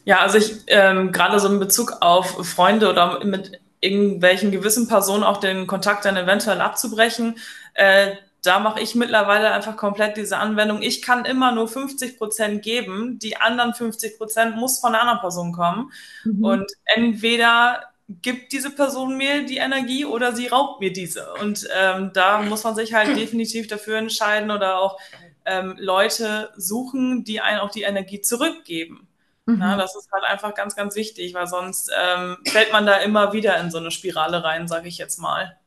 [0.06, 5.24] Ja, also ich ähm, gerade so in Bezug auf Freunde oder mit irgendwelchen gewissen Personen
[5.24, 7.38] auch den Kontakt dann eventuell abzubrechen.
[7.74, 10.82] Äh, da mache ich mittlerweile einfach komplett diese Anwendung.
[10.82, 13.20] Ich kann immer nur 50 Prozent geben.
[13.20, 15.92] Die anderen 50 Prozent muss von einer anderen Person kommen.
[16.24, 16.44] Mhm.
[16.44, 17.84] Und entweder
[18.22, 21.34] gibt diese Person mir die Energie oder sie raubt mir diese.
[21.34, 24.98] Und ähm, da muss man sich halt definitiv dafür entscheiden oder auch
[25.46, 29.09] ähm, Leute suchen, die einen auch die Energie zurückgeben.
[29.50, 29.60] Mhm.
[29.60, 33.34] Na, das ist halt einfach ganz, ganz wichtig, weil sonst ähm, fällt man da immer
[33.34, 35.58] wieder in so eine Spirale rein, sage ich jetzt mal.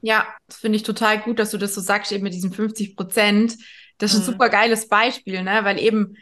[0.00, 2.94] Ja, das finde ich total gut, dass du das so sagst, eben mit diesen 50
[2.94, 3.56] Prozent.
[3.98, 4.32] Das ist ein mhm.
[4.32, 5.60] super geiles Beispiel, ne?
[5.62, 6.16] Weil eben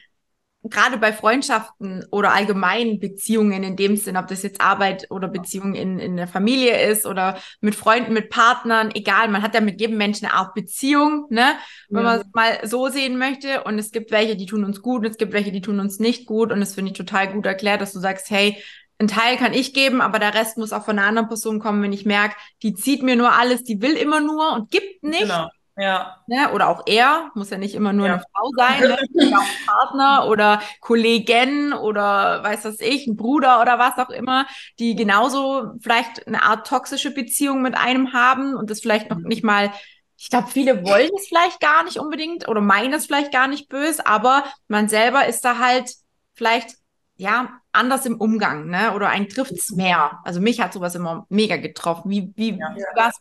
[0.65, 5.75] gerade bei Freundschaften oder allgemeinen Beziehungen in dem Sinn, ob das jetzt Arbeit oder Beziehung
[5.75, 9.81] in, in der Familie ist oder mit Freunden, mit Partnern, egal, man hat ja mit
[9.81, 11.53] jedem Menschen eine Art Beziehung, ne?
[11.89, 12.11] Wenn ja.
[12.11, 13.65] man es mal so sehen möchte.
[13.65, 15.99] Und es gibt welche, die tun uns gut und es gibt welche, die tun uns
[15.99, 16.53] nicht gut.
[16.53, 18.57] Und das finde ich total gut erklärt, dass du sagst, hey,
[18.99, 21.83] ein Teil kann ich geben, aber der Rest muss auch von einer anderen Person kommen,
[21.83, 25.23] wenn ich merke, die zieht mir nur alles, die will immer nur und gibt nicht.
[25.23, 25.49] Genau.
[25.77, 26.19] Ja.
[26.27, 26.51] Ne?
[26.53, 28.15] Oder auch er, muss ja nicht immer nur ja.
[28.15, 28.99] eine Frau sein, ne?
[29.37, 34.47] auch ein Partner oder Kollegen oder weiß was ich, ein Bruder oder was auch immer,
[34.79, 39.45] die genauso vielleicht eine Art toxische Beziehung mit einem haben und das vielleicht noch nicht
[39.45, 39.73] mal
[40.19, 43.69] ich glaube, viele wollen es vielleicht gar nicht unbedingt oder meinen es vielleicht gar nicht
[43.69, 45.97] böse, aber man selber ist da halt
[46.35, 46.77] vielleicht
[47.17, 48.93] ja anders im Umgang, ne?
[48.95, 50.21] Oder ein trifft's mehr.
[50.23, 52.09] Also mich hat sowas immer mega getroffen.
[52.09, 52.69] Wie wie ja.
[52.95, 53.13] war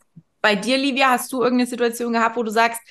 [0.42, 1.10] bei dir, Livia?
[1.12, 2.82] Hast du irgendeine Situation gehabt, wo du sagst,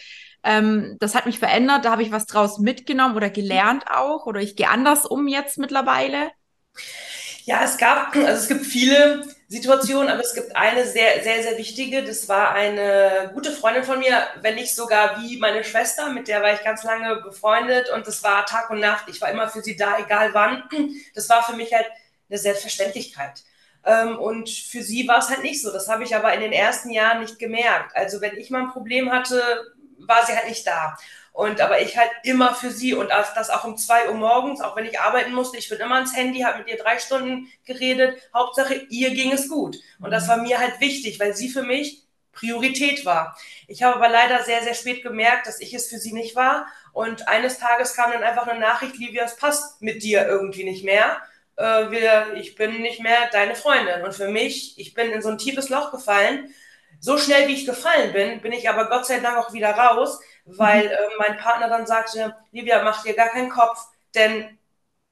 [0.43, 4.41] ähm, das hat mich verändert, da habe ich was draus mitgenommen oder gelernt auch oder
[4.41, 6.31] ich gehe anders um jetzt mittlerweile?
[7.45, 11.59] Ja, es gab, also es gibt viele Situationen, aber es gibt eine sehr, sehr, sehr
[11.59, 12.05] wichtige.
[12.05, 16.43] Das war eine gute Freundin von mir, wenn nicht sogar wie meine Schwester, mit der
[16.43, 19.09] war ich ganz lange befreundet und das war Tag und Nacht.
[19.09, 20.65] Ich war immer für sie da, egal wann.
[21.15, 21.87] Das war für mich halt
[22.29, 23.43] eine Selbstverständlichkeit.
[23.85, 25.73] Ähm, und für sie war es halt nicht so.
[25.73, 27.97] Das habe ich aber in den ersten Jahren nicht gemerkt.
[27.97, 29.43] Also wenn ich mal ein Problem hatte,
[29.99, 30.97] war sie halt nicht da.
[31.33, 34.77] Und aber ich halt immer für sie und das auch um zwei Uhr morgens, auch
[34.77, 38.21] wenn ich arbeiten musste, ich bin immer ans Handy, habe mit ihr drei Stunden geredet.
[38.35, 39.79] Hauptsache, ihr ging es gut.
[40.01, 43.37] Und das war mir halt wichtig, weil sie für mich Priorität war.
[43.69, 46.67] Ich habe aber leider sehr, sehr spät gemerkt, dass ich es für sie nicht war.
[46.93, 50.85] Und eines Tages kam dann einfach eine Nachricht, Livia, es passt mit dir irgendwie nicht
[50.85, 51.21] mehr.
[51.61, 54.03] Äh, wir, ich bin nicht mehr deine Freundin.
[54.03, 56.55] Und für mich, ich bin in so ein tiefes Loch gefallen.
[57.01, 60.21] So schnell wie ich gefallen bin, bin ich aber Gott sei Dank auch wieder raus,
[60.47, 60.91] weil mhm.
[60.91, 63.79] äh, mein Partner dann sagte, Livia, mach dir gar keinen Kopf,
[64.15, 64.59] denn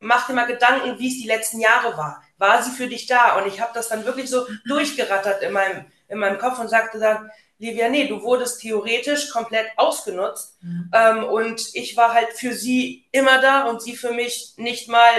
[0.00, 2.22] mach dir mal Gedanken, wie es die letzten Jahre war.
[2.38, 3.36] War sie für dich da?
[3.36, 4.60] Und ich habe das dann wirklich so mhm.
[4.66, 9.66] durchgerattert in meinem, in meinem Kopf und sagte dann, Livia, nee, du wurdest theoretisch komplett
[9.76, 10.56] ausgenutzt.
[10.62, 10.90] Mhm.
[10.94, 15.12] Ähm, und ich war halt für sie immer da und sie für mich nicht mal,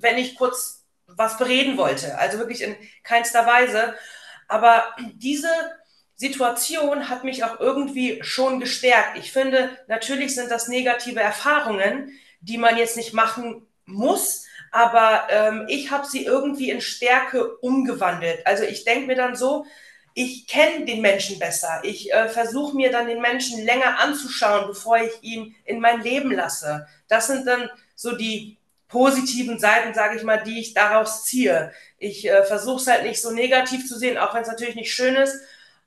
[0.00, 2.18] wenn ich kurz was bereden wollte.
[2.18, 3.94] Also wirklich in keinster Weise.
[4.48, 5.48] Aber diese
[6.16, 9.18] Situation hat mich auch irgendwie schon gestärkt.
[9.18, 15.66] Ich finde, natürlich sind das negative Erfahrungen, die man jetzt nicht machen muss, aber ähm,
[15.68, 18.46] ich habe sie irgendwie in Stärke umgewandelt.
[18.46, 19.66] Also ich denke mir dann so,
[20.14, 21.80] ich kenne den Menschen besser.
[21.82, 26.32] Ich äh, versuche mir dann den Menschen länger anzuschauen, bevor ich ihn in mein Leben
[26.32, 26.86] lasse.
[27.08, 28.55] Das sind dann so die
[28.88, 31.72] positiven Seiten, sage ich mal, die ich daraus ziehe.
[31.98, 34.94] Ich äh, versuche es halt nicht so negativ zu sehen, auch wenn es natürlich nicht
[34.94, 35.34] schön ist.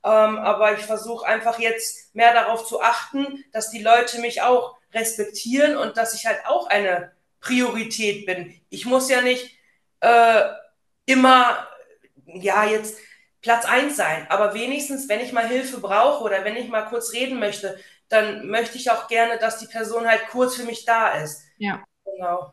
[0.02, 4.76] Ähm, aber ich versuche einfach jetzt mehr darauf zu achten, dass die Leute mich auch
[4.92, 8.60] respektieren und dass ich halt auch eine Priorität bin.
[8.70, 9.56] Ich muss ja nicht
[10.00, 10.42] äh,
[11.06, 11.68] immer,
[12.26, 12.98] ja, jetzt
[13.42, 17.12] Platz eins sein, aber wenigstens, wenn ich mal Hilfe brauche oder wenn ich mal kurz
[17.12, 21.12] reden möchte, dann möchte ich auch gerne, dass die Person halt kurz für mich da
[21.12, 21.42] ist.
[21.56, 21.82] Ja.
[22.04, 22.52] Genau.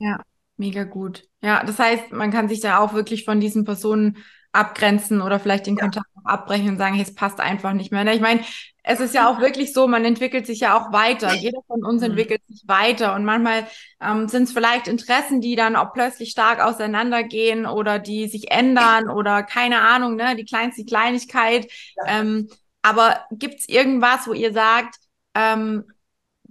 [0.00, 0.20] Ja,
[0.56, 1.24] mega gut.
[1.42, 4.18] Ja, das heißt, man kann sich da auch wirklich von diesen Personen
[4.52, 5.82] abgrenzen oder vielleicht den ja.
[5.82, 8.06] Kontakt abbrechen und sagen, hey, es passt einfach nicht mehr.
[8.12, 8.40] Ich meine,
[8.82, 11.34] es ist ja auch wirklich so, man entwickelt sich ja auch weiter.
[11.34, 12.10] Jeder von uns mhm.
[12.10, 13.14] entwickelt sich weiter.
[13.14, 13.66] Und manchmal
[14.00, 19.10] ähm, sind es vielleicht Interessen, die dann auch plötzlich stark auseinandergehen oder die sich ändern
[19.10, 21.70] oder keine Ahnung, ne, die kleinste Kleinigkeit.
[21.96, 22.20] Ja.
[22.20, 22.48] Ähm,
[22.82, 24.96] aber gibt es irgendwas, wo ihr sagt,
[25.34, 25.84] ähm,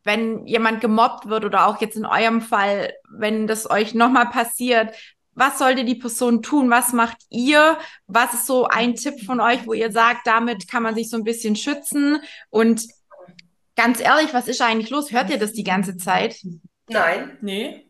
[0.07, 4.95] wenn jemand gemobbt wird oder auch jetzt in eurem Fall, wenn das euch nochmal passiert,
[5.33, 6.69] was sollte die Person tun?
[6.69, 7.77] Was macht ihr?
[8.07, 11.17] Was ist so ein Tipp von euch, wo ihr sagt, damit kann man sich so
[11.17, 12.21] ein bisschen schützen?
[12.49, 12.87] Und
[13.75, 15.11] ganz ehrlich, was ist eigentlich los?
[15.11, 16.37] Hört ihr das die ganze Zeit?
[16.87, 17.37] Nein.
[17.41, 17.89] Nee.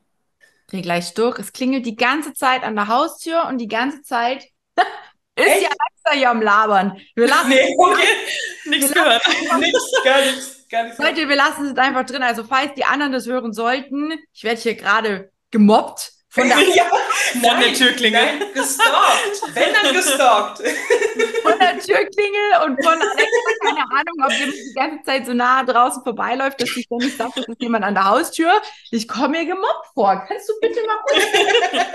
[0.65, 1.37] Dreh gleich durch.
[1.37, 4.43] Es klingelt die ganze Zeit an der Haustür und die ganze Zeit
[5.35, 5.61] ist Echt?
[5.61, 6.99] ja Alexa hier am Labern.
[7.13, 8.07] Wir lassen nee, okay.
[8.65, 9.21] Nichts gehört.
[9.59, 10.56] Nichts, gar nichts.
[10.97, 12.23] Leute, wir lassen es einfach drin.
[12.23, 16.83] Also, falls die anderen das hören sollten, ich werde hier gerade gemobbt von der, ja,
[16.85, 18.21] von nein, der Türklingel.
[18.21, 19.55] Nein, gestalkt.
[19.55, 20.59] Wenn dann gestalkt.
[21.41, 25.63] Von der Türklingel und von Alexa, keine Ahnung, ob jemand die ganze Zeit so nah
[25.63, 28.61] draußen vorbeiläuft, dass ich ständig sagt, es ist jemand an der Haustür.
[28.91, 30.25] Ich komme mir gemobbt vor.
[30.27, 31.23] Kannst du bitte mal kurz.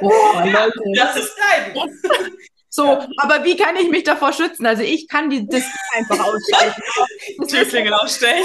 [0.00, 0.80] Oh, Leute.
[0.96, 1.74] Das ist dein.
[2.74, 3.06] So, ja.
[3.18, 4.64] aber wie kann ich mich davor schützen?
[4.64, 6.82] Also ich kann die Display einfach ausschalten.
[7.46, 8.44] Türklingel ausstellen.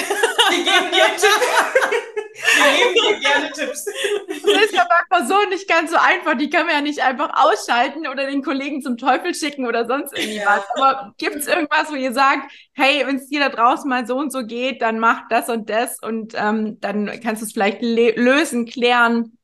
[0.52, 2.28] Die geben dir Tipps.
[2.58, 3.86] Wir geben dir gerne Tipps.
[3.86, 6.36] Das ist ja manchmal so nicht ganz so einfach.
[6.38, 10.12] Die kann man ja nicht einfach ausschalten oder den Kollegen zum Teufel schicken oder sonst
[10.18, 10.62] irgendwas.
[10.76, 10.84] Ja.
[10.84, 14.18] Aber gibt es irgendwas, wo ihr sagt, hey, wenn es dir da draußen mal so
[14.18, 17.82] und so geht, dann mach das und das und ähm, dann kannst du es vielleicht
[17.82, 19.37] lösen, klären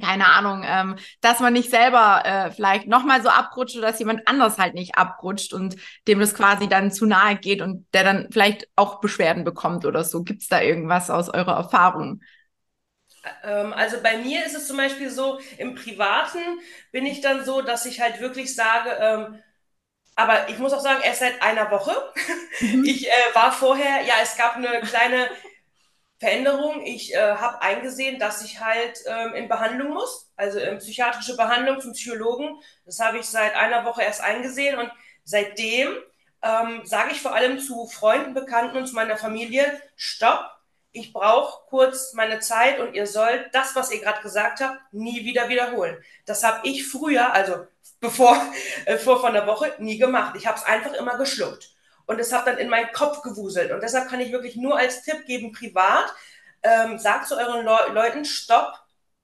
[0.00, 4.26] keine Ahnung, ähm, dass man nicht selber äh, vielleicht nochmal so abrutscht oder dass jemand
[4.26, 8.28] anders halt nicht abrutscht und dem das quasi dann zu nahe geht und der dann
[8.32, 10.22] vielleicht auch Beschwerden bekommt oder so.
[10.22, 12.20] Gibt es da irgendwas aus eurer Erfahrung?
[13.42, 16.38] Ähm, also bei mir ist es zum Beispiel so, im Privaten
[16.92, 19.42] bin ich dann so, dass ich halt wirklich sage, ähm,
[20.16, 21.92] aber ich muss auch sagen, erst seit einer Woche.
[22.60, 22.84] Mhm.
[22.84, 25.28] Ich äh, war vorher, ja, es gab eine kleine
[26.18, 26.84] Veränderung.
[26.84, 31.80] Ich äh, habe eingesehen, dass ich halt ähm, in Behandlung muss, also in psychiatrische Behandlung
[31.80, 32.60] zum Psychologen.
[32.84, 34.90] Das habe ich seit einer Woche erst eingesehen und
[35.24, 35.96] seitdem
[36.42, 40.44] ähm, sage ich vor allem zu Freunden, Bekannten und zu meiner Familie, stopp,
[40.92, 45.24] ich brauche kurz meine Zeit und ihr sollt das, was ihr gerade gesagt habt, nie
[45.24, 46.02] wieder wiederholen.
[46.26, 47.66] Das habe ich früher, also
[48.00, 48.40] bevor
[48.86, 50.34] äh, vor von der Woche, nie gemacht.
[50.36, 51.77] Ich habe es einfach immer geschluckt
[52.08, 53.70] und es hat dann in meinen Kopf gewuselt.
[53.70, 56.06] Und deshalb kann ich wirklich nur als Tipp geben, privat,
[56.62, 58.80] ähm, sagt zu euren Le Leuten, stopp,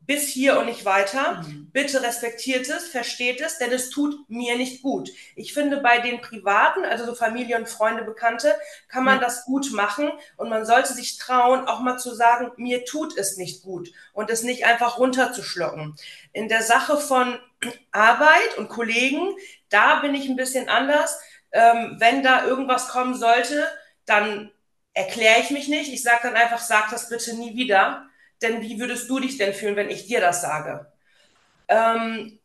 [0.06, 1.42] bis hier und nicht weiter.
[1.42, 1.70] Mhm.
[1.72, 5.10] Bitte respektiert es, versteht es, denn es tut mir nicht gut.
[5.34, 8.54] Ich finde, bei den Privaten, also so Familie und Freunde, Bekannte,
[8.88, 9.22] kann man mhm.
[9.22, 13.38] das gut machen und man sollte sich trauen, auch mal zu sagen, mir tut es
[13.38, 15.96] nicht gut und es nicht einfach runterzuschlucken.
[16.32, 17.38] In der Sache von
[17.92, 19.34] Arbeit und Kollegen,
[19.70, 21.18] da bin ich ein bisschen anders.
[21.54, 23.66] Ähm, wenn da irgendwas kommen sollte,
[24.06, 24.50] dann
[24.92, 25.90] erkläre ich mich nicht.
[25.92, 28.08] Ich sage dann einfach, sag das bitte nie wieder
[28.44, 30.86] denn wie würdest du dich denn fühlen, wenn ich dir das sage?
[31.68, 32.38] Ähm,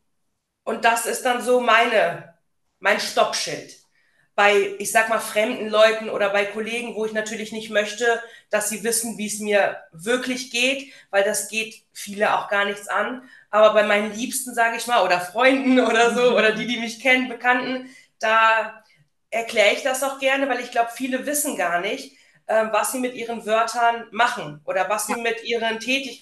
[0.64, 2.34] und das ist dann so meine,
[2.80, 3.76] mein Stoppschild.
[4.34, 8.70] Bei, ich sag mal, fremden Leuten oder bei Kollegen, wo ich natürlich nicht möchte, dass
[8.70, 13.28] sie wissen, wie es mir wirklich geht, weil das geht viele auch gar nichts an.
[13.50, 17.00] Aber bei meinen Liebsten, sage ich mal, oder Freunden oder so, oder die, die mich
[17.00, 18.79] kennen, Bekannten, da
[19.30, 22.16] erkläre ich das auch gerne, weil ich glaube, viele wissen gar nicht,
[22.46, 26.20] äh, was sie mit ihren Wörtern machen oder was sie mit ihren Tätig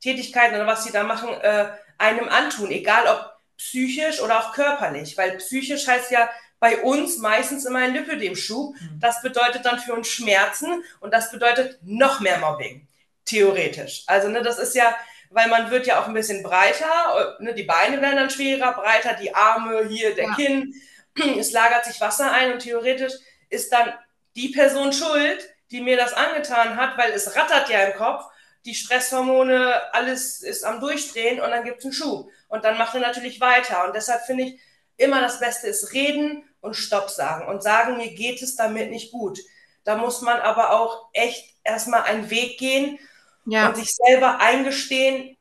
[0.00, 1.66] Tätigkeiten oder was sie da machen, äh,
[1.98, 6.28] einem antun, egal ob psychisch oder auch körperlich, weil psychisch heißt ja
[6.60, 8.74] bei uns meistens immer ein Lipödem-Schub.
[8.74, 9.00] Mhm.
[9.00, 12.86] Das bedeutet dann für uns Schmerzen und das bedeutet noch mehr Mobbing,
[13.24, 14.04] theoretisch.
[14.06, 14.94] Also ne, das ist ja,
[15.30, 19.14] weil man wird ja auch ein bisschen breiter, ne, die Beine werden dann schwerer, breiter,
[19.14, 20.34] die Arme, hier der ja.
[20.34, 20.74] Kinn,
[21.38, 23.12] es lagert sich Wasser ein und theoretisch
[23.48, 23.92] ist dann
[24.34, 28.24] die Person schuld, die mir das angetan hat, weil es rattert ja im Kopf,
[28.64, 32.30] die Stresshormone, alles ist am Durchdrehen und dann gibt es einen Schub.
[32.48, 33.86] Und dann macht er natürlich weiter.
[33.86, 34.60] Und deshalb finde ich,
[34.96, 39.12] immer das Beste ist reden und Stopp sagen und sagen, mir geht es damit nicht
[39.12, 39.38] gut.
[39.84, 42.98] Da muss man aber auch echt erstmal einen Weg gehen
[43.44, 43.68] ja.
[43.68, 45.35] und sich selber eingestehen,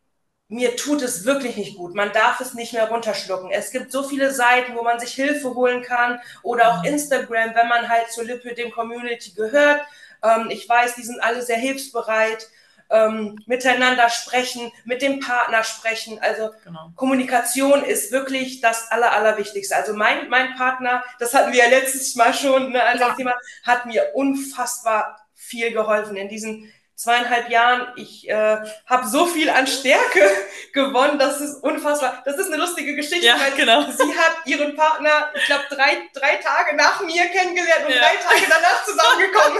[0.47, 1.95] mir tut es wirklich nicht gut.
[1.95, 3.49] Man darf es nicht mehr runterschlucken.
[3.51, 6.89] Es gibt so viele Seiten, wo man sich Hilfe holen kann oder auch mhm.
[6.89, 9.81] Instagram, wenn man halt zur Lippe dem Community gehört
[10.25, 12.49] ähm, ich weiß, die sind alle sehr hilfsbereit.
[12.88, 16.19] Ähm, miteinander sprechen, mit dem Partner sprechen.
[16.21, 16.91] Also genau.
[16.95, 19.75] Kommunikation ist wirklich das Aller, Allerwichtigste.
[19.75, 23.15] Also mein, mein Partner, das hatten wir ja letztes Mal schon ne, als ja.
[23.15, 27.88] Thema, hat mir unfassbar viel geholfen in diesen zweieinhalb Jahren.
[27.95, 30.29] Ich äh, habe so viel an Stärke
[30.73, 32.21] gewonnen, das ist unfassbar.
[32.25, 33.81] Das ist eine lustige Geschichte, ja, weil genau.
[33.91, 38.01] sie hat ihren Partner, ich glaube, drei, drei Tage nach mir kennengelernt und ja.
[38.01, 39.60] drei Tage danach zusammengekommen.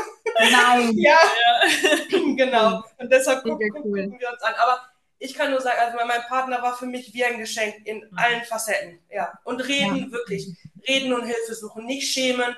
[0.52, 0.92] Nein.
[0.98, 2.36] ja, ja.
[2.36, 2.84] genau.
[2.98, 3.82] Und deshalb gucken, cool.
[3.82, 4.54] gucken wir uns an.
[4.56, 4.82] Aber
[5.20, 8.18] ich kann nur sagen, also mein Partner war für mich wie ein Geschenk in mhm.
[8.18, 9.00] allen Facetten.
[9.10, 9.40] Ja.
[9.44, 10.12] Und reden, ja.
[10.12, 10.48] wirklich.
[10.88, 11.86] Reden und Hilfe suchen.
[11.86, 12.56] Nicht schämen,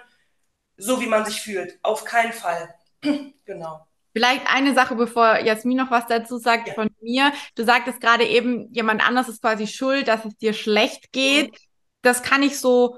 [0.78, 1.80] so wie man sich fühlt.
[1.82, 2.74] Auf keinen Fall.
[3.46, 3.88] genau.
[4.18, 6.74] Vielleicht eine Sache, bevor Jasmin noch was dazu sagt ja.
[6.74, 7.32] von mir.
[7.54, 11.56] Du sagtest gerade eben, jemand anders ist quasi schuld, dass es dir schlecht geht.
[12.02, 12.98] Das kann ich so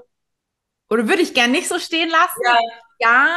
[0.90, 2.40] oder würde ich gern nicht so stehen lassen.
[2.44, 2.58] Ja.
[2.98, 3.28] ja,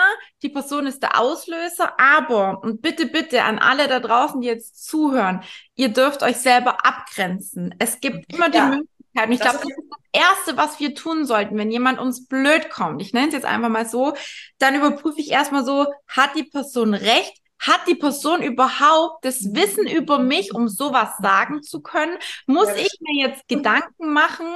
[0.42, 4.86] die Person ist der Auslöser, aber und bitte, bitte an alle da draußen, die jetzt
[4.86, 5.44] zuhören,
[5.76, 7.76] ihr dürft euch selber abgrenzen.
[7.80, 8.68] Es gibt immer die ja.
[8.68, 9.28] Möglichkeit.
[9.28, 12.72] Und ich glaube, das ist das Erste, was wir tun sollten, wenn jemand uns blöd
[12.72, 13.02] kommt.
[13.02, 14.16] Ich nenne es jetzt einfach mal so.
[14.58, 17.43] Dann überprüfe ich erstmal so, hat die Person recht?
[17.64, 22.18] Hat die Person überhaupt das Wissen über mich, um sowas sagen zu können?
[22.46, 24.48] Muss ja, ich mir jetzt Gedanken machen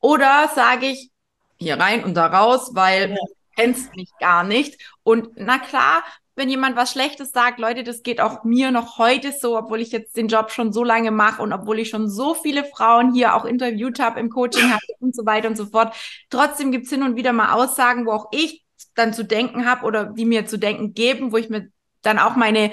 [0.00, 1.10] oder sage ich
[1.58, 3.16] hier rein und da raus, weil ja.
[3.16, 3.20] du
[3.56, 4.80] kennst mich gar nicht?
[5.02, 6.04] Und na klar,
[6.36, 9.90] wenn jemand was Schlechtes sagt, Leute, das geht auch mir noch heute so, obwohl ich
[9.90, 13.34] jetzt den Job schon so lange mache und obwohl ich schon so viele Frauen hier
[13.34, 15.94] auch interviewt habe, im Coaching habe und so weiter und so fort.
[16.30, 20.04] Trotzdem gibt's hin und wieder mal Aussagen, wo auch ich dann zu denken habe oder
[20.04, 21.68] die mir zu denken geben, wo ich mir
[22.02, 22.72] dann auch meine,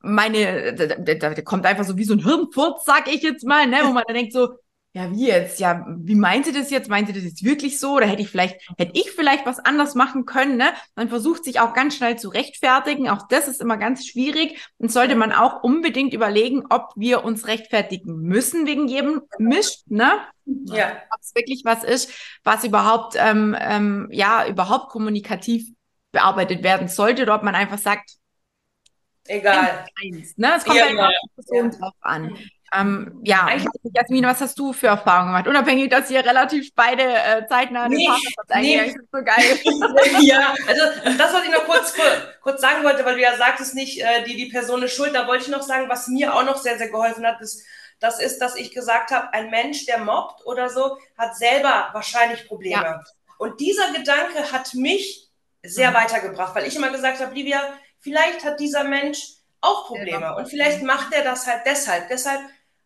[0.00, 3.66] meine, da, da, da kommt einfach so wie so ein Hirnfurz, sag ich jetzt mal,
[3.66, 4.56] ne, wo man dann denkt so,
[4.94, 5.58] ja, wie jetzt?
[5.58, 6.90] Ja, wie meint sie das jetzt?
[6.90, 7.94] Meint sie das jetzt wirklich so?
[7.94, 10.66] Oder hätte ich vielleicht, hätte ich vielleicht was anders machen können, ne?
[10.96, 13.08] Man versucht sich auch ganz schnell zu rechtfertigen.
[13.08, 14.60] Auch das ist immer ganz schwierig.
[14.76, 20.20] Und sollte man auch unbedingt überlegen, ob wir uns rechtfertigen müssen wegen jedem Mist, ne?
[20.44, 20.88] Ja.
[21.10, 22.12] Ob es wirklich was ist,
[22.44, 25.68] was überhaupt, ähm, ähm, ja, überhaupt kommunikativ
[26.10, 28.16] bearbeitet werden sollte, oder ob man einfach sagt,
[29.26, 29.86] Egal.
[30.02, 30.54] Eins, ne?
[30.56, 31.78] Es kommt ja, halt auf die Person ja.
[31.78, 32.38] drauf an.
[32.74, 33.48] Ähm, ja,
[33.82, 35.46] Jasmin, was hast du für Erfahrungen gemacht?
[35.46, 38.08] Unabhängig, dass ihr relativ beide äh, zeitnah nee,
[38.48, 38.80] den nee.
[38.86, 39.60] Ich so geil.
[40.22, 41.94] ja, also das, was ich noch kurz,
[42.40, 45.26] kurz sagen wollte, weil du ja sagtest nicht, äh, die, die Person ist schuld, da
[45.26, 47.62] wollte ich noch sagen, was mir auch noch sehr, sehr geholfen hat, ist,
[48.00, 52.48] das ist, dass ich gesagt habe, ein Mensch, der mobbt oder so, hat selber wahrscheinlich
[52.48, 52.82] Probleme.
[52.82, 53.04] Ja.
[53.38, 55.28] Und dieser Gedanke hat mich
[55.62, 55.94] sehr mhm.
[55.94, 57.62] weitergebracht, weil ich immer gesagt habe, Livia,
[58.02, 62.08] vielleicht hat dieser Mensch auch Probleme und vielleicht macht er das halt deshalb.
[62.08, 62.40] Deshalb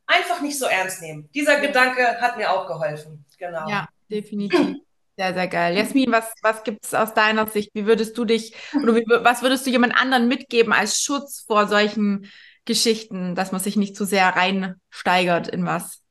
[0.06, 1.28] einfach nicht so ernst nehmen.
[1.34, 3.24] Dieser Gedanke hat mir auch geholfen.
[3.38, 3.68] Genau.
[3.68, 4.76] Ja, definitiv.
[5.18, 5.74] Sehr, sehr geil.
[5.74, 7.70] Jasmin, was, was gibt es aus deiner Sicht?
[7.72, 11.68] Wie würdest du dich oder wie, was würdest du jemand anderen mitgeben als Schutz vor
[11.68, 12.30] solchen
[12.66, 16.02] Geschichten, dass man sich nicht zu sehr reinsteigert in was?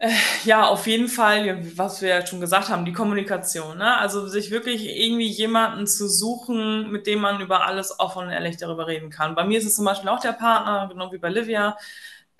[0.00, 0.10] Äh,
[0.44, 3.78] ja, auf jeden Fall, was wir ja schon gesagt haben, die Kommunikation.
[3.78, 3.96] Ne?
[3.96, 8.56] Also sich wirklich irgendwie jemanden zu suchen, mit dem man über alles offen und ehrlich
[8.58, 9.34] darüber reden kann.
[9.34, 11.76] Bei mir ist es zum Beispiel auch der Partner, genau wie bei Livia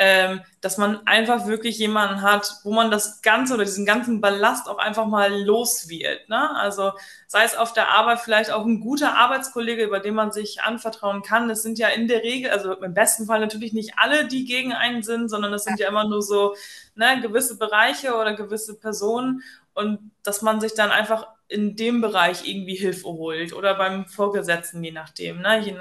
[0.01, 4.69] ähm, dass man einfach wirklich jemanden hat, wo man das Ganze oder diesen ganzen Ballast
[4.69, 6.29] auch einfach mal los wird.
[6.29, 6.55] Ne?
[6.57, 6.93] Also
[7.27, 11.23] sei es auf der Arbeit vielleicht auch ein guter Arbeitskollege, über den man sich anvertrauen
[11.23, 11.49] kann.
[11.49, 14.73] Das sind ja in der Regel, also im besten Fall natürlich nicht alle, die gegen
[14.73, 16.55] einen sind, sondern es sind ja immer nur so
[16.99, 19.43] ne, gewisse Bereiche oder gewisse Personen
[19.75, 24.85] und dass man sich dann einfach in dem Bereich irgendwie Hilfe holt oder beim Vorgesetzten,
[24.85, 25.41] je nachdem.
[25.41, 25.61] Ne?
[25.61, 25.77] Je,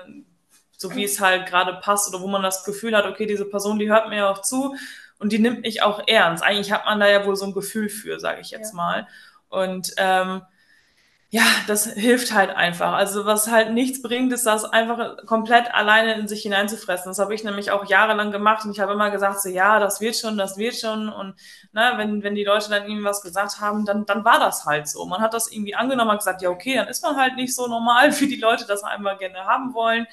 [0.77, 3.79] so wie es halt gerade passt oder wo man das Gefühl hat, okay, diese Person,
[3.79, 4.75] die hört mir ja auch zu
[5.19, 6.43] und die nimmt mich auch ernst.
[6.43, 8.77] Eigentlich hat man da ja wohl so ein Gefühl für, sage ich jetzt ja.
[8.77, 9.07] mal.
[9.49, 10.43] Und ähm,
[11.29, 12.93] ja, das hilft halt einfach.
[12.93, 17.09] Also was halt nichts bringt, ist das einfach komplett alleine in sich hineinzufressen.
[17.09, 19.99] Das habe ich nämlich auch jahrelang gemacht und ich habe immer gesagt, so ja, das
[19.99, 21.09] wird schon, das wird schon.
[21.09, 21.35] Und
[21.73, 24.87] ne, wenn, wenn die Leute dann irgendwie was gesagt haben, dann, dann war das halt
[24.87, 25.05] so.
[25.05, 27.67] Man hat das irgendwie angenommen, hat gesagt, ja, okay, dann ist man halt nicht so
[27.67, 30.07] normal, wie die Leute das einmal gerne haben wollen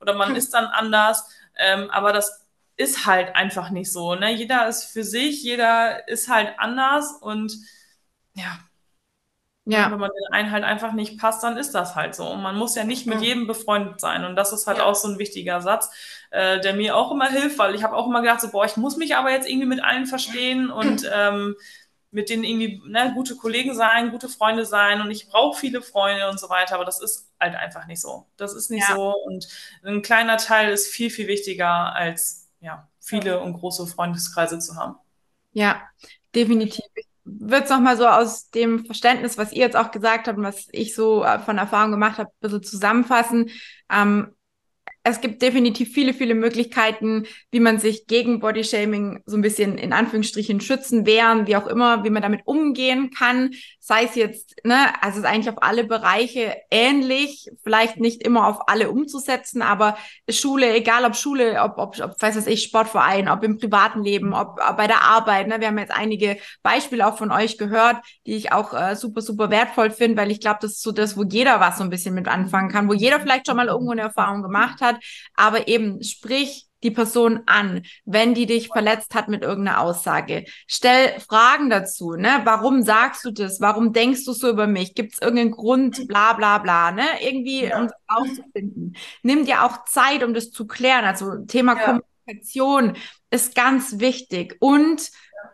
[0.00, 0.36] oder man hm.
[0.36, 1.28] ist dann anders.
[1.58, 2.46] Ähm, aber das
[2.76, 4.14] ist halt einfach nicht so.
[4.14, 4.32] Ne?
[4.32, 7.52] Jeder ist für sich, jeder ist halt anders und
[8.34, 8.58] ja.
[9.66, 9.90] Ja.
[9.90, 12.26] Wenn man den einen halt einfach nicht passt, dann ist das halt so.
[12.26, 14.24] Und man muss ja nicht mit jedem befreundet sein.
[14.24, 14.84] Und das ist halt ja.
[14.84, 15.90] auch so ein wichtiger Satz,
[16.30, 18.76] äh, der mir auch immer hilft, weil ich habe auch immer gedacht, so, boah, ich
[18.76, 21.56] muss mich aber jetzt irgendwie mit allen verstehen und ähm,
[22.10, 26.28] mit denen irgendwie ne, gute Kollegen sein, gute Freunde sein und ich brauche viele Freunde
[26.28, 28.26] und so weiter, aber das ist halt einfach nicht so.
[28.36, 28.96] Das ist nicht ja.
[28.96, 29.46] so und
[29.84, 33.36] ein kleiner Teil ist viel, viel wichtiger als ja, viele ja.
[33.36, 34.96] und große Freundeskreise zu haben.
[35.52, 35.82] Ja,
[36.34, 36.84] definitiv.
[36.94, 37.06] Ich
[37.38, 40.68] würde es nochmal so aus dem Verständnis, was ihr jetzt auch gesagt habt und was
[40.72, 43.50] ich so äh, von Erfahrung gemacht habe, ein bisschen zusammenfassen.
[43.90, 44.34] Ähm,
[45.02, 49.94] es gibt definitiv viele, viele Möglichkeiten, wie man sich gegen Bodyshaming so ein bisschen in
[49.94, 53.50] Anführungsstrichen schützen, wehren, wie auch immer, wie man damit umgehen kann.
[53.78, 58.46] Sei es jetzt, ne, also es ist eigentlich auf alle Bereiche ähnlich, vielleicht nicht immer
[58.46, 59.96] auf alle umzusetzen, aber
[60.28, 64.34] Schule, egal ob Schule, ob, ob, ob weiß was ich, Sportverein, ob im privaten Leben,
[64.34, 67.96] ob, ob bei der Arbeit, ne, wir haben jetzt einige Beispiele auch von euch gehört,
[68.26, 71.16] die ich auch äh, super, super wertvoll finde, weil ich glaube, das ist so das,
[71.16, 73.92] wo jeder was so ein bisschen mit anfangen kann, wo jeder vielleicht schon mal irgendwo
[73.92, 79.14] eine Erfahrung gemacht hat hat, aber eben sprich die Person an, wenn die dich verletzt
[79.14, 80.44] hat mit irgendeiner Aussage.
[80.66, 82.40] Stell Fragen dazu, ne?
[82.44, 83.60] Warum sagst du das?
[83.60, 84.94] Warum denkst du so über mich?
[84.94, 87.04] Gibt es irgendeinen Grund, bla bla bla, ne?
[87.20, 87.78] Irgendwie, ja.
[87.78, 88.96] um das auszufinden.
[89.22, 91.04] Nimm dir auch Zeit, um das zu klären.
[91.04, 91.84] Also Thema ja.
[91.84, 92.96] Kommunikation
[93.30, 94.56] ist ganz wichtig.
[94.60, 95.10] Und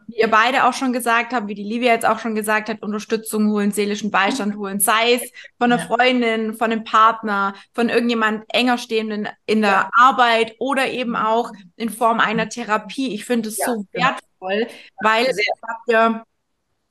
[0.09, 2.83] wie ihr beide auch schon gesagt habt, wie die Livia jetzt auch schon gesagt hat,
[2.83, 8.45] Unterstützung holen, seelischen Beistand holen, sei es von einer Freundin, von einem Partner, von irgendjemand
[8.49, 9.91] enger stehenden in der ja.
[9.95, 13.15] Arbeit oder eben auch in Form einer Therapie.
[13.15, 14.69] Ich finde es ja, so wertvoll,
[15.03, 16.25] weil ihr habt ja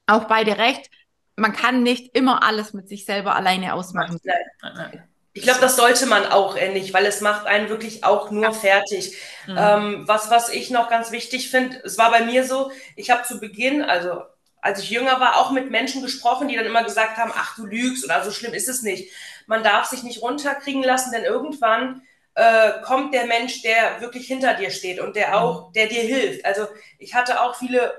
[0.07, 0.89] auch beide recht,
[1.37, 4.19] man kann nicht immer alles mit sich selber alleine ausmachen.
[4.23, 5.03] Nein, nein, nein.
[5.37, 9.17] Ich glaube, das sollte man auch nicht, weil es macht einen wirklich auch nur fertig.
[9.45, 9.57] Mhm.
[9.59, 13.23] Ähm, was, was ich noch ganz wichtig finde, es war bei mir so, ich habe
[13.23, 14.21] zu Beginn, also
[14.61, 17.65] als ich jünger war, auch mit Menschen gesprochen, die dann immer gesagt haben, ach du
[17.65, 19.11] lügst oder so schlimm ist es nicht.
[19.45, 22.01] Man darf sich nicht runterkriegen lassen, denn irgendwann
[22.35, 26.45] äh, kommt der Mensch, der wirklich hinter dir steht und der auch, der dir hilft.
[26.45, 26.65] Also
[26.97, 27.93] ich hatte auch viele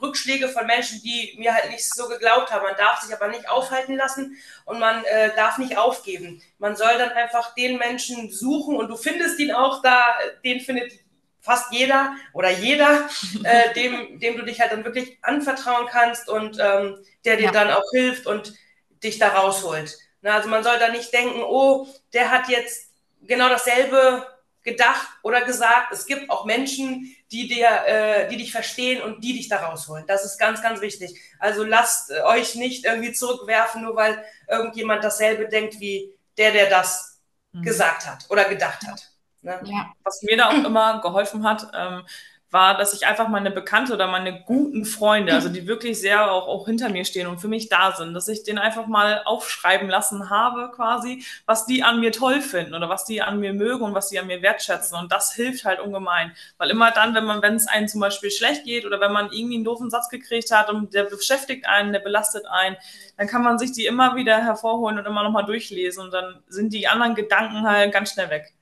[0.00, 2.64] Rückschläge von Menschen, die mir halt nicht so geglaubt haben.
[2.64, 6.42] Man darf sich aber nicht aufhalten lassen und man äh, darf nicht aufgeben.
[6.58, 10.04] Man soll dann einfach den Menschen suchen und du findest ihn auch da,
[10.44, 10.92] den findet
[11.40, 13.08] fast jeder oder jeder,
[13.44, 17.52] äh, dem, dem du dich halt dann wirklich anvertrauen kannst und ähm, der dir ja.
[17.52, 18.54] dann auch hilft und
[19.02, 19.98] dich da rausholt.
[20.22, 22.90] Na, also man soll da nicht denken, oh, der hat jetzt
[23.22, 24.26] genau dasselbe
[24.62, 25.92] gedacht oder gesagt.
[25.92, 30.04] Es gibt auch Menschen, die dir, äh, die dich verstehen und die dich da rausholen.
[30.06, 31.18] Das ist ganz, ganz wichtig.
[31.38, 36.68] Also lasst äh, euch nicht irgendwie zurückwerfen, nur weil irgendjemand dasselbe denkt wie der, der
[36.68, 37.20] das
[37.52, 37.62] mhm.
[37.62, 39.10] gesagt hat oder gedacht hat.
[39.42, 39.60] Ne?
[39.64, 39.92] Ja.
[40.04, 42.04] Was mir da auch immer geholfen hat, ähm,
[42.50, 46.48] war, dass ich einfach meine Bekannte oder meine guten Freunde, also die wirklich sehr auch,
[46.48, 49.88] auch hinter mir stehen und für mich da sind, dass ich den einfach mal aufschreiben
[49.88, 53.84] lassen habe, quasi, was die an mir toll finden oder was die an mir mögen
[53.84, 54.98] und was die an mir wertschätzen.
[54.98, 56.32] Und das hilft halt ungemein.
[56.58, 59.30] Weil immer dann, wenn man, wenn es einem zum Beispiel schlecht geht oder wenn man
[59.30, 62.76] irgendwie einen doofen Satz gekriegt hat und der beschäftigt einen, der belastet einen,
[63.16, 66.72] dann kann man sich die immer wieder hervorholen und immer nochmal durchlesen und dann sind
[66.72, 68.54] die anderen Gedanken halt ganz schnell weg.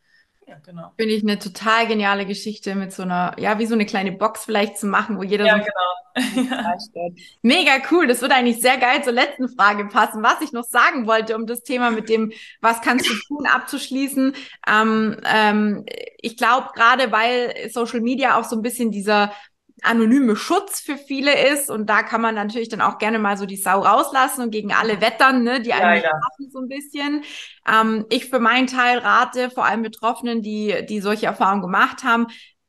[0.49, 0.93] Ja, genau.
[0.97, 4.47] Finde ich eine total geniale Geschichte mit so einer, ja, wie so eine kleine Box
[4.47, 6.59] vielleicht zu machen, wo jeder ja, so genau.
[7.43, 8.07] Mega cool.
[8.07, 10.23] Das würde eigentlich sehr geil zur letzten Frage passen.
[10.23, 12.33] Was ich noch sagen wollte, um das Thema mit dem,
[12.63, 14.35] was kannst du tun, abzuschließen.
[14.67, 15.85] Ähm, ähm,
[16.17, 19.33] ich glaube, gerade weil Social Media auch so ein bisschen dieser
[19.83, 21.71] anonyme Schutz für viele ist.
[21.71, 24.73] Und da kann man natürlich dann auch gerne mal so die Sau rauslassen und gegen
[24.73, 26.51] alle wettern, ne, die einen ja, ja.
[26.51, 27.23] so ein bisschen.
[27.67, 32.27] Ähm, ich für meinen Teil rate vor allem Betroffenen, die, die solche Erfahrungen gemacht haben,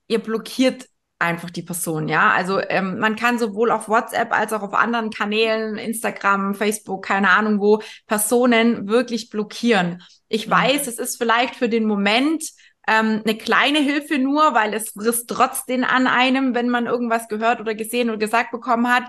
[0.08, 0.86] ihr blockiert
[1.20, 2.32] einfach die Person, ja.
[2.32, 7.30] Also ähm, man kann sowohl auf WhatsApp als auch auf anderen Kanälen, Instagram, Facebook, keine
[7.30, 10.02] Ahnung wo, Personen wirklich blockieren.
[10.30, 10.52] Ich mhm.
[10.52, 12.44] weiß, es ist vielleicht für den Moment
[12.88, 17.60] ähm, eine kleine Hilfe nur, weil es frisst trotzdem an einem, wenn man irgendwas gehört
[17.60, 19.04] oder gesehen oder gesagt bekommen hat.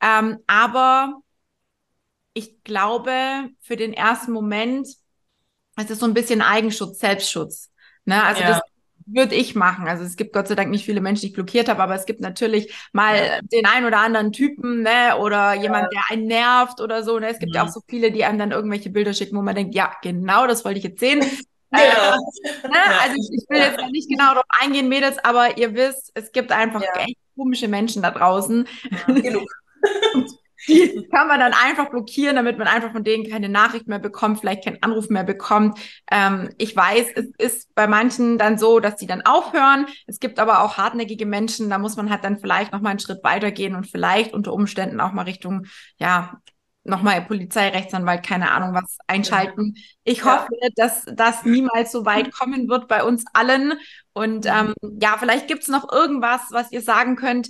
[0.00, 1.20] Ähm, aber
[2.32, 3.12] ich glaube,
[3.60, 4.86] für den ersten Moment
[5.78, 7.70] ist es so ein bisschen Eigenschutz, Selbstschutz.
[8.04, 8.22] Ne?
[8.22, 8.48] Also ja.
[8.48, 8.60] das
[9.06, 9.86] würde ich machen.
[9.86, 12.06] Also es gibt Gott sei Dank nicht viele Menschen, die ich blockiert habe, aber es
[12.06, 13.40] gibt natürlich mal ja.
[13.40, 15.88] den einen oder anderen Typen, ne, oder jemand, ja.
[15.90, 17.18] der einen nervt oder so.
[17.18, 17.28] Ne?
[17.28, 17.64] Es gibt ja.
[17.64, 20.64] auch so viele, die einem dann irgendwelche Bilder schicken, wo man denkt, ja, genau, das
[20.64, 21.24] wollte ich jetzt sehen.
[21.72, 21.78] Ja.
[21.78, 23.00] Äh, ne?
[23.02, 26.52] Also ich, ich will jetzt nicht genau darauf eingehen, Mädels, aber ihr wisst, es gibt
[26.52, 28.66] einfach echt komische Menschen da draußen.
[29.06, 29.48] Genug.
[30.68, 34.40] die kann man dann einfach blockieren, damit man einfach von denen keine Nachricht mehr bekommt,
[34.40, 35.78] vielleicht keinen Anruf mehr bekommt.
[36.10, 39.86] Ähm, ich weiß, es ist bei manchen dann so, dass die dann aufhören.
[40.06, 42.98] Es gibt aber auch hartnäckige Menschen, da muss man halt dann vielleicht noch mal einen
[42.98, 45.66] Schritt weitergehen und vielleicht unter Umständen auch mal Richtung,
[45.98, 46.40] ja,
[46.86, 49.74] nochmal Polizei, Rechtsanwalt, keine Ahnung was einschalten.
[50.04, 50.40] Ich ja.
[50.40, 53.74] hoffe, dass das niemals so weit kommen wird bei uns allen.
[54.12, 57.48] Und ähm, ja, vielleicht gibt's noch irgendwas, was ihr sagen könnt.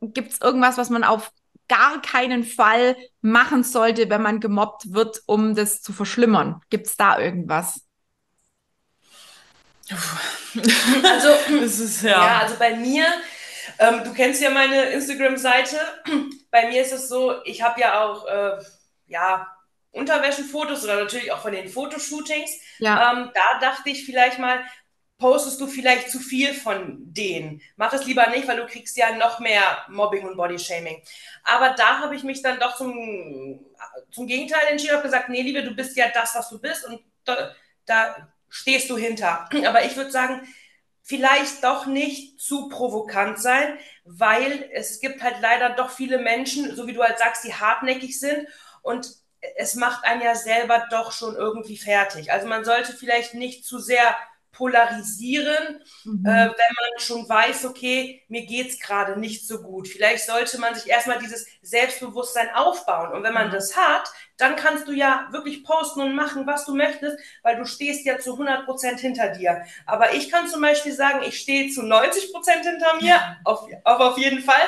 [0.00, 1.32] Gibt's irgendwas, was man auf
[1.68, 6.60] gar keinen Fall machen sollte, wenn man gemobbt wird, um das zu verschlimmern?
[6.70, 7.84] Gibt's da irgendwas?
[9.90, 12.10] Also, ist, ja.
[12.10, 13.06] ja, also bei mir
[13.78, 15.76] ähm, du kennst ja meine Instagram-Seite.
[16.50, 18.58] Bei mir ist es so, ich habe ja auch äh,
[19.06, 19.48] ja,
[19.90, 22.50] Unterwäschenfotos oder natürlich auch von den Fotoshootings.
[22.78, 23.12] Ja.
[23.12, 24.60] Ähm, da dachte ich vielleicht mal,
[25.18, 27.60] postest du vielleicht zu viel von denen.
[27.76, 31.02] Mach es lieber nicht, weil du kriegst ja noch mehr Mobbing und Bodyshaming.
[31.42, 33.60] Aber da habe ich mich dann doch zum,
[34.12, 37.00] zum Gegenteil entschieden und gesagt, nee, Liebe, du bist ja das, was du bist und
[37.24, 37.52] da,
[37.84, 39.48] da stehst du hinter.
[39.66, 40.46] Aber ich würde sagen,
[41.08, 46.86] vielleicht doch nicht zu provokant sein, weil es gibt halt leider doch viele Menschen, so
[46.86, 48.46] wie du halt sagst, die hartnäckig sind
[48.82, 49.10] und
[49.56, 52.32] es macht einen ja selber doch schon irgendwie fertig.
[52.32, 54.14] Also man sollte vielleicht nicht zu sehr
[54.58, 56.26] polarisieren, mhm.
[56.26, 59.86] äh, wenn man schon weiß, okay, mir geht es gerade nicht so gut.
[59.86, 63.12] Vielleicht sollte man sich erstmal dieses Selbstbewusstsein aufbauen.
[63.12, 63.52] Und wenn man mhm.
[63.52, 67.64] das hat, dann kannst du ja wirklich posten und machen, was du möchtest, weil du
[67.64, 69.62] stehst ja zu 100 Prozent hinter dir.
[69.86, 74.00] Aber ich kann zum Beispiel sagen, ich stehe zu 90 Prozent hinter mir, auf, auf,
[74.00, 74.62] auf jeden Fall.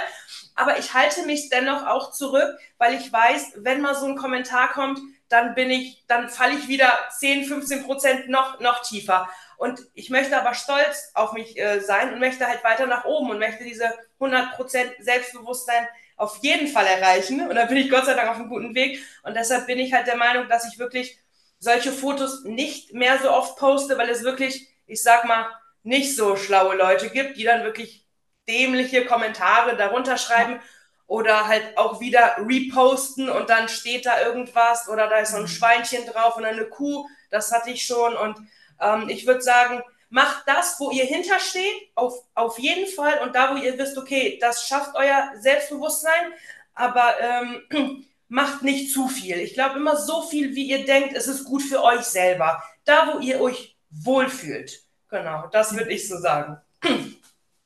[0.55, 4.69] Aber ich halte mich dennoch auch zurück, weil ich weiß, wenn mal so ein Kommentar
[4.69, 9.29] kommt, dann bin ich, dann falle ich wieder 10, 15 Prozent noch, noch tiefer.
[9.61, 13.29] Und ich möchte aber stolz auf mich äh, sein und möchte halt weiter nach oben
[13.29, 14.57] und möchte diese 100%
[15.01, 15.87] Selbstbewusstsein
[16.17, 17.47] auf jeden Fall erreichen.
[17.47, 19.05] Und da bin ich Gott sei Dank auf einem guten Weg.
[19.23, 21.19] Und deshalb bin ich halt der Meinung, dass ich wirklich
[21.59, 25.47] solche Fotos nicht mehr so oft poste, weil es wirklich, ich sag mal,
[25.83, 28.07] nicht so schlaue Leute gibt, die dann wirklich
[28.49, 30.59] dämliche Kommentare darunter schreiben
[31.07, 35.43] oder halt auch wieder reposten und dann steht da irgendwas oder da ist so ein
[35.43, 35.49] mhm.
[35.49, 38.39] Schweinchen drauf und eine Kuh, das hatte ich schon und
[38.81, 43.21] ähm, ich würde sagen, macht das, wo ihr hintersteht, auf, auf jeden Fall.
[43.23, 46.33] Und da, wo ihr wisst, okay, das schafft euer Selbstbewusstsein,
[46.75, 49.37] aber ähm, macht nicht zu viel.
[49.39, 52.63] Ich glaube immer so viel, wie ihr denkt, es ist gut für euch selber.
[52.85, 54.83] Da, wo ihr euch wohlfühlt.
[55.09, 56.59] Genau, das würde ich so sagen.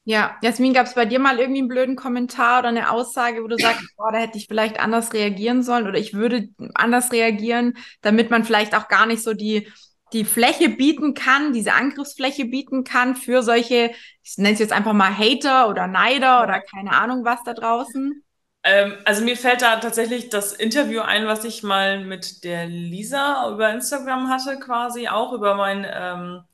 [0.06, 3.48] Ja, Jasmin, gab es bei dir mal irgendwie einen blöden Kommentar oder eine Aussage, wo
[3.48, 7.78] du sagst, boah, da hätte ich vielleicht anders reagieren sollen oder ich würde anders reagieren,
[8.02, 9.66] damit man vielleicht auch gar nicht so die
[10.14, 13.90] die Fläche bieten kann, diese Angriffsfläche bieten kann für solche,
[14.22, 18.22] ich nenne es jetzt einfach mal Hater oder Neider oder keine Ahnung was da draußen?
[18.62, 23.50] Ähm, also mir fällt da tatsächlich das Interview ein, was ich mal mit der Lisa
[23.52, 26.44] über Instagram hatte, quasi auch über mein ähm,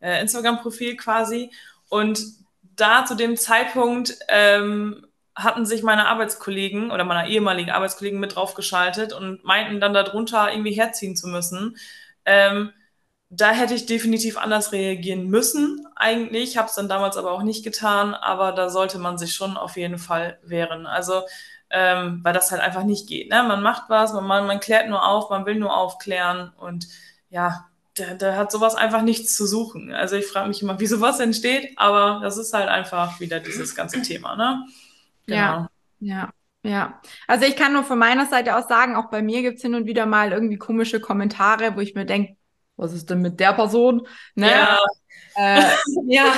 [0.00, 1.50] äh, Instagram-Profil quasi.
[1.88, 2.22] Und
[2.62, 9.12] da zu dem Zeitpunkt ähm, hatten sich meine Arbeitskollegen oder meine ehemaligen Arbeitskollegen mit draufgeschaltet
[9.12, 11.76] und meinten dann darunter irgendwie herziehen zu müssen.
[12.24, 12.72] Ähm,
[13.28, 16.56] da hätte ich definitiv anders reagieren müssen, eigentlich.
[16.56, 19.76] Habe es dann damals aber auch nicht getan, aber da sollte man sich schon auf
[19.76, 20.86] jeden Fall wehren.
[20.86, 21.22] Also,
[21.70, 23.30] ähm, weil das halt einfach nicht geht.
[23.30, 23.42] Ne?
[23.42, 26.86] Man macht was, man, man klärt nur auf, man will nur aufklären und
[27.28, 27.66] ja,
[27.96, 29.92] da, da hat sowas einfach nichts zu suchen.
[29.92, 33.74] Also ich frage mich immer, wie sowas entsteht, aber das ist halt einfach wieder dieses
[33.74, 34.64] ganze Thema, ne?
[35.26, 35.36] Genau.
[35.36, 35.68] Ja,
[36.00, 36.32] ja.
[36.62, 39.62] Ja, also ich kann nur von meiner Seite aus sagen, auch bei mir gibt es
[39.62, 42.36] hin und wieder mal irgendwie komische Kommentare, wo ich mir denke,
[42.76, 44.06] was ist denn mit der Person?
[44.34, 44.50] Ne?
[44.50, 44.78] Ja.
[45.34, 45.62] Äh,
[46.06, 46.32] ja.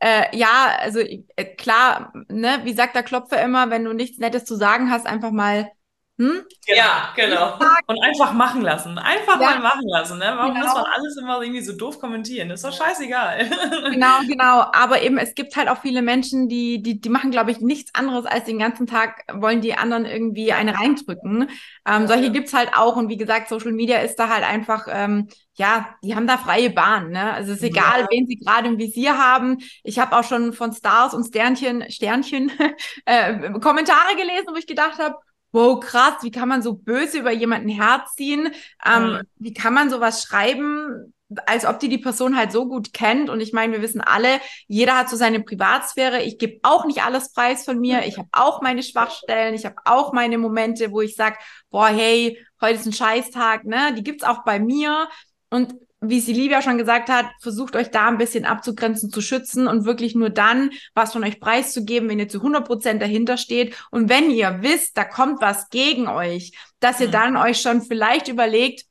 [0.00, 4.44] Äh, ja, also äh, klar, ne, wie sagt der Klopfer immer, wenn du nichts Nettes
[4.44, 5.70] zu sagen hast, einfach mal
[6.18, 6.44] hm?
[6.66, 7.58] Ja, genau.
[7.86, 8.98] Und einfach machen lassen.
[8.98, 9.50] Einfach ja.
[9.50, 10.18] mal machen lassen.
[10.18, 10.32] Ne?
[10.36, 10.66] Warum genau.
[10.66, 12.50] muss man alles immer irgendwie so doof kommentieren?
[12.50, 13.50] Das ist doch scheißegal.
[13.92, 14.64] Genau, genau.
[14.72, 17.94] Aber eben, es gibt halt auch viele Menschen, die, die, die machen, glaube ich, nichts
[17.94, 21.48] anderes als den ganzen Tag wollen die anderen irgendwie eine reindrücken.
[21.86, 22.40] Ähm, solche ja.
[22.40, 22.96] es halt auch.
[22.96, 26.70] Und wie gesagt, Social Media ist da halt einfach, ähm, ja, die haben da freie
[26.70, 27.10] Bahn.
[27.10, 27.32] Ne?
[27.32, 28.06] Also es ist egal, ja.
[28.10, 29.58] wen sie gerade im Visier haben.
[29.82, 32.50] Ich habe auch schon von Stars und Sternchen, Sternchen
[33.04, 35.16] äh, Kommentare gelesen, wo ich gedacht habe,
[35.52, 38.50] wow, krass, wie kann man so böse über jemanden herziehen?
[38.84, 39.20] Ähm, mhm.
[39.36, 41.12] Wie kann man sowas schreiben?
[41.46, 43.30] als ob die die Person halt so gut kennt.
[43.30, 46.22] Und ich meine, wir wissen alle, jeder hat so seine Privatsphäre.
[46.22, 48.04] Ich gebe auch nicht alles preis von mir.
[48.06, 49.54] Ich habe auch meine Schwachstellen.
[49.54, 51.38] Ich habe auch meine Momente, wo ich sag,
[51.70, 53.64] boah, hey, heute ist ein Scheißtag.
[53.64, 53.94] Ne?
[53.96, 55.08] Die gibt's auch bei mir.
[55.52, 59.68] Und wie sie Livia schon gesagt hat, versucht euch da ein bisschen abzugrenzen, zu schützen
[59.68, 63.76] und wirklich nur dann was von euch preiszugeben, wenn ihr zu 100 Prozent dahinter steht.
[63.90, 67.12] Und wenn ihr wisst, da kommt was gegen euch, dass ihr mhm.
[67.12, 68.84] dann euch schon vielleicht überlegt,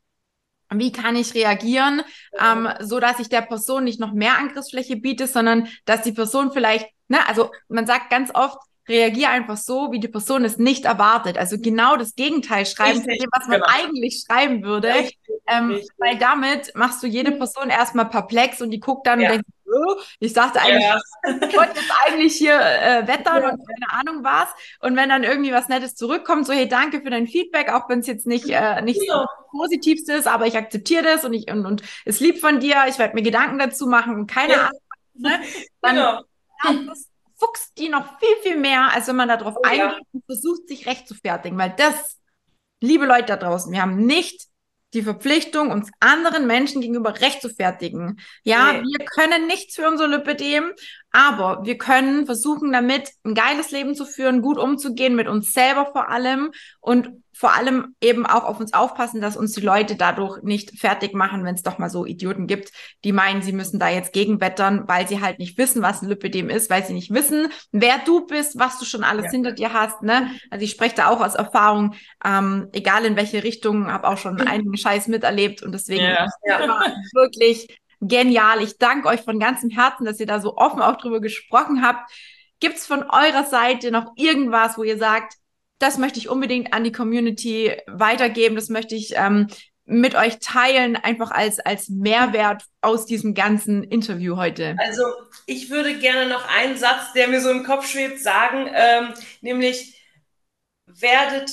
[0.74, 2.03] wie kann ich reagieren,
[2.39, 6.53] ähm, so dass ich der Person nicht noch mehr Angriffsfläche biete, sondern dass die Person
[6.53, 8.57] vielleicht, ne, also man sagt ganz oft,
[8.92, 11.38] reagiere einfach so, wie die Person es nicht erwartet.
[11.38, 13.74] Also genau das Gegenteil schreiben dem, was man genau.
[13.74, 14.94] eigentlich schreiben würde.
[15.48, 19.28] Ähm, weil damit machst du jede Person erstmal perplex und die guckt dann ja.
[19.28, 21.00] und denkt, oh, ich sagte eigentlich, ja.
[21.24, 23.50] ich wollte jetzt eigentlich hier äh, wettern ja.
[23.50, 24.50] und keine Ahnung was.
[24.80, 28.00] Und wenn dann irgendwie was Nettes zurückkommt, so hey, danke für dein Feedback, auch wenn
[28.00, 31.66] es jetzt nicht, äh, nicht so positivst ist, aber ich akzeptiere das und ich und,
[31.66, 34.80] und ist lieb von dir, ich werde mir Gedanken dazu machen und keine Ahnung.
[35.14, 35.39] Ne?
[35.82, 36.22] Dann, genau.
[36.88, 37.11] das,
[37.42, 40.00] fuchst die noch viel, viel mehr, als wenn man darauf oh, eingeht ja.
[40.14, 41.58] und versucht, sich recht zu fertigen.
[41.58, 42.20] Weil das,
[42.82, 44.48] liebe Leute da draußen, wir haben nicht
[44.94, 48.20] die Verpflichtung, uns anderen Menschen gegenüber recht zu fertigen.
[48.44, 48.82] Ja, nee.
[48.82, 50.74] wir können nichts für unser Lipidem,
[51.12, 55.88] aber wir können versuchen, damit ein geiles Leben zu führen, gut umzugehen, mit uns selber
[55.91, 60.43] vor allem und vor allem eben auch auf uns aufpassen, dass uns die Leute dadurch
[60.43, 62.72] nicht fertig machen, wenn es doch mal so Idioten gibt,
[63.03, 66.49] die meinen, sie müssen da jetzt gegenwettern, weil sie halt nicht wissen, was ein Lipidem
[66.49, 69.32] ist, weil sie nicht wissen, wer du bist, was du schon alles ja.
[69.32, 70.03] hinter dir hast.
[70.03, 70.30] Ne?
[70.51, 74.39] Also ich spreche da auch aus Erfahrung, ähm, egal in welche Richtung, habe auch schon
[74.47, 76.28] einigen Scheiß miterlebt und deswegen ja.
[76.45, 78.62] Ja, wirklich genial.
[78.62, 82.12] Ich danke euch von ganzem Herzen, dass ihr da so offen auch drüber gesprochen habt.
[82.60, 85.36] Gibt es von eurer Seite noch irgendwas, wo ihr sagt,
[85.80, 89.47] das möchte ich unbedingt an die Community weitergeben, das möchte ich ähm,
[89.86, 94.76] mit euch teilen, einfach als, als Mehrwert aus diesem ganzen Interview heute?
[94.80, 95.04] Also
[95.47, 99.99] ich würde gerne noch einen Satz, der mir so im Kopf schwebt, sagen, ähm, nämlich
[100.86, 101.52] werdet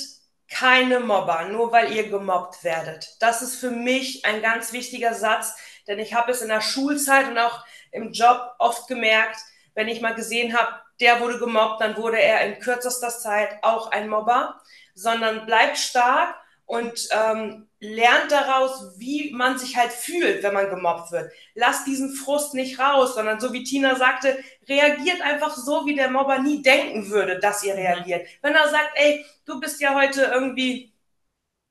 [0.49, 3.07] keine Mobber, nur weil ihr gemobbt werdet.
[3.19, 5.55] Das ist für mich ein ganz wichtiger Satz,
[5.89, 9.37] denn ich habe es in der Schulzeit und auch im Job oft gemerkt,
[9.73, 13.91] wenn ich mal gesehen habe, der wurde gemobbt, dann wurde er in kürzester Zeit auch
[13.91, 14.61] ein Mobber,
[14.93, 16.35] sondern bleibt stark
[16.65, 21.31] und ähm, lernt daraus, wie man sich halt fühlt, wenn man gemobbt wird.
[21.55, 24.37] Lasst diesen Frust nicht raus, sondern so wie Tina sagte,
[24.67, 28.27] reagiert einfach so, wie der Mobber nie denken würde, dass ihr reagiert.
[28.41, 30.93] Wenn er sagt, ey, du bist ja heute irgendwie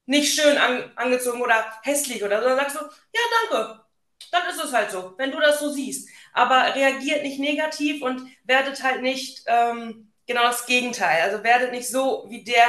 [0.06, 3.87] nicht schön an, angezogen oder hässlich oder so, dann sagst du, ja, danke.
[4.30, 6.08] Dann ist es halt so, wenn du das so siehst
[6.38, 11.22] aber reagiert nicht negativ und werdet halt nicht ähm, genau das Gegenteil.
[11.22, 12.66] Also werdet nicht so wie der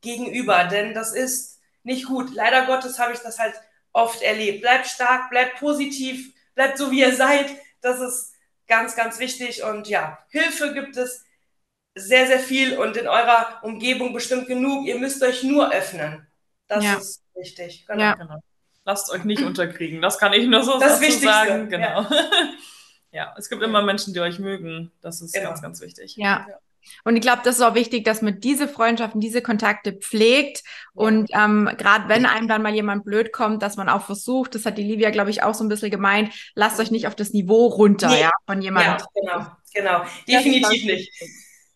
[0.00, 2.34] Gegenüber, denn das ist nicht gut.
[2.34, 3.54] Leider Gottes habe ich das halt
[3.92, 4.62] oft erlebt.
[4.62, 7.46] Bleibt stark, bleibt positiv, bleibt so wie ihr seid.
[7.82, 8.32] Das ist
[8.66, 9.64] ganz, ganz wichtig.
[9.64, 11.24] Und ja, Hilfe gibt es
[11.94, 14.86] sehr, sehr viel und in eurer Umgebung bestimmt genug.
[14.86, 16.26] Ihr müsst euch nur öffnen.
[16.68, 16.94] Das ja.
[16.94, 17.84] ist wichtig.
[17.86, 18.00] Genau.
[18.00, 18.14] Ja.
[18.14, 18.40] genau.
[18.84, 20.00] Lasst euch nicht unterkriegen.
[20.00, 21.68] Das kann ich nur so das sagen.
[21.68, 22.02] Genau.
[22.02, 22.10] Ja.
[23.12, 24.92] Ja, es gibt immer Menschen, die euch mögen.
[25.00, 25.48] Das ist genau.
[25.48, 26.14] ganz, ganz wichtig.
[26.16, 26.46] Ja.
[27.04, 30.62] Und ich glaube, das ist auch wichtig, dass man diese Freundschaften, diese Kontakte pflegt.
[30.94, 34.64] Und ähm, gerade wenn einem dann mal jemand blöd kommt, dass man auch versucht, das
[34.64, 37.32] hat die Livia, glaube ich, auch so ein bisschen gemeint, lasst euch nicht auf das
[37.32, 38.22] Niveau runter, nee.
[38.22, 38.96] ja, von jemandem.
[38.98, 40.04] Ja, genau, genau.
[40.26, 41.12] Definitiv nicht.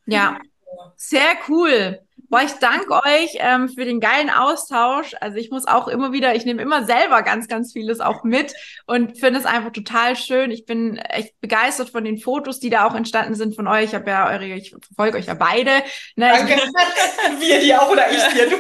[0.07, 0.39] Ja,
[0.97, 2.01] sehr cool.
[2.35, 5.15] Boah, ich danke euch ähm, für den geilen Austausch.
[5.21, 8.53] Also ich muss auch immer wieder, ich nehme immer selber ganz, ganz vieles auch mit
[8.87, 10.51] und finde es einfach total schön.
[10.51, 13.85] Ich bin echt begeistert von den Fotos, die da auch entstanden sind von euch.
[13.85, 15.71] Ich habe ja eure, ich verfolge euch ja beide.
[16.17, 16.55] Ne, danke.
[17.39, 18.57] Wir die auch oder ich dir, du.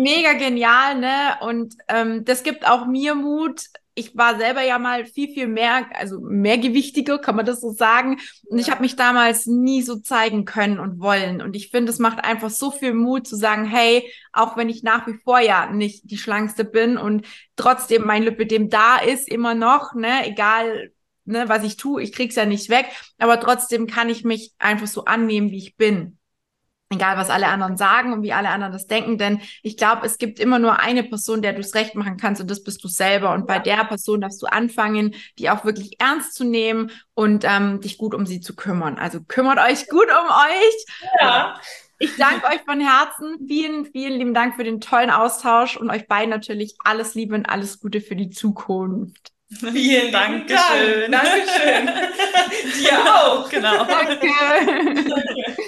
[0.00, 1.36] Mega genial, ne?
[1.42, 3.64] Und ähm, das gibt auch mir Mut,
[3.98, 8.18] ich war selber ja mal viel, viel mehr, also mehrgewichtiger, kann man das so sagen.
[8.46, 11.42] Und ich habe mich damals nie so zeigen können und wollen.
[11.42, 14.82] Und ich finde, es macht einfach so viel Mut zu sagen, hey, auch wenn ich
[14.82, 17.26] nach wie vor ja nicht die Schlankste bin und
[17.56, 20.92] trotzdem mein Lipidem da ist, immer noch, ne, egal,
[21.24, 22.86] ne, was ich tue, ich krieg's ja nicht weg,
[23.18, 26.17] aber trotzdem kann ich mich einfach so annehmen, wie ich bin
[26.90, 30.18] egal was alle anderen sagen und wie alle anderen das denken, denn ich glaube, es
[30.18, 32.88] gibt immer nur eine Person, der du es recht machen kannst und das bist du
[32.88, 33.32] selber.
[33.32, 37.80] Und bei der Person darfst du anfangen, die auch wirklich ernst zu nehmen und ähm,
[37.80, 38.98] dich gut um sie zu kümmern.
[38.98, 41.10] Also kümmert euch gut um euch.
[41.20, 41.60] Ja.
[42.00, 43.46] Ich danke euch von Herzen.
[43.48, 47.48] Vielen, vielen lieben Dank für den tollen Austausch und euch beiden natürlich alles Liebe und
[47.48, 49.32] alles Gute für die Zukunft.
[49.50, 50.46] Vielen Dank.
[50.46, 51.10] Dankeschön.
[51.10, 51.88] Dankeschön.
[52.78, 53.48] Dir auch.
[53.48, 53.84] Genau.
[53.84, 54.28] Danke.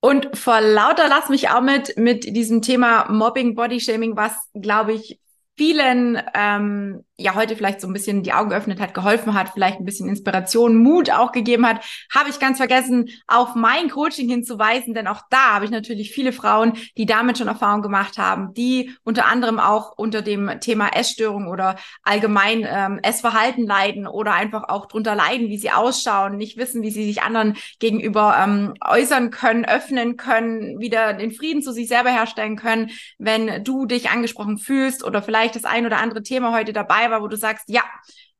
[0.00, 5.20] Und vor lauter lass mich auch mit, mit diesem Thema Mobbing, Bodyshaming, was, glaube ich,
[5.56, 9.80] vielen ähm, ja heute vielleicht so ein bisschen die Augen geöffnet hat, geholfen hat, vielleicht
[9.80, 14.94] ein bisschen Inspiration, Mut auch gegeben hat, habe ich ganz vergessen, auf mein Coaching hinzuweisen,
[14.94, 18.94] denn auch da habe ich natürlich viele Frauen, die damit schon Erfahrung gemacht haben, die
[19.02, 24.86] unter anderem auch unter dem Thema Essstörung oder allgemein ähm, Essverhalten leiden oder einfach auch
[24.86, 29.64] drunter leiden, wie sie ausschauen, nicht wissen, wie sie sich anderen gegenüber ähm, äußern können,
[29.64, 35.02] öffnen können, wieder den Frieden zu sich selber herstellen können, wenn du dich angesprochen fühlst
[35.02, 36.72] oder vielleicht das ein oder andere Thema heute
[37.08, 37.82] dabei war, wo du sagst, ja,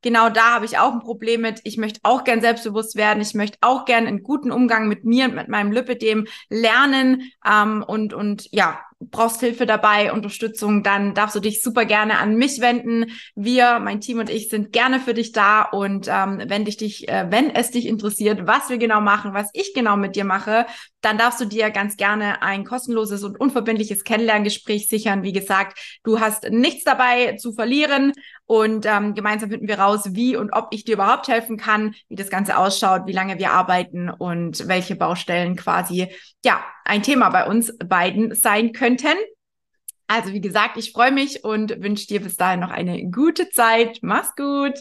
[0.02, 1.60] genau da habe ich auch ein Problem mit.
[1.64, 3.20] Ich möchte auch gern selbstbewusst werden.
[3.20, 7.32] Ich möchte auch gern einen guten Umgang mit mir und mit meinem Lipidem lernen.
[7.44, 12.34] Ähm, und, und ja, brauchst Hilfe dabei, Unterstützung, dann darfst du dich super gerne an
[12.34, 13.12] mich wenden.
[13.36, 15.62] Wir, mein Team und ich sind gerne für dich da.
[15.62, 19.50] Und ähm, wenn dich, dich äh, wenn es dich interessiert, was wir genau machen, was
[19.52, 20.66] ich genau mit dir mache,
[21.00, 25.22] dann darfst du dir ganz gerne ein kostenloses und unverbindliches Kennenlerngespräch sichern.
[25.22, 28.12] Wie gesagt, du hast nichts dabei zu verlieren
[28.48, 32.16] und ähm, gemeinsam finden wir raus, wie und ob ich dir überhaupt helfen kann, wie
[32.16, 36.08] das Ganze ausschaut, wie lange wir arbeiten und welche Baustellen quasi
[36.42, 39.14] ja ein Thema bei uns beiden sein könnten.
[40.06, 43.98] Also wie gesagt, ich freue mich und wünsche dir bis dahin noch eine gute Zeit.
[44.00, 44.78] Mach's gut.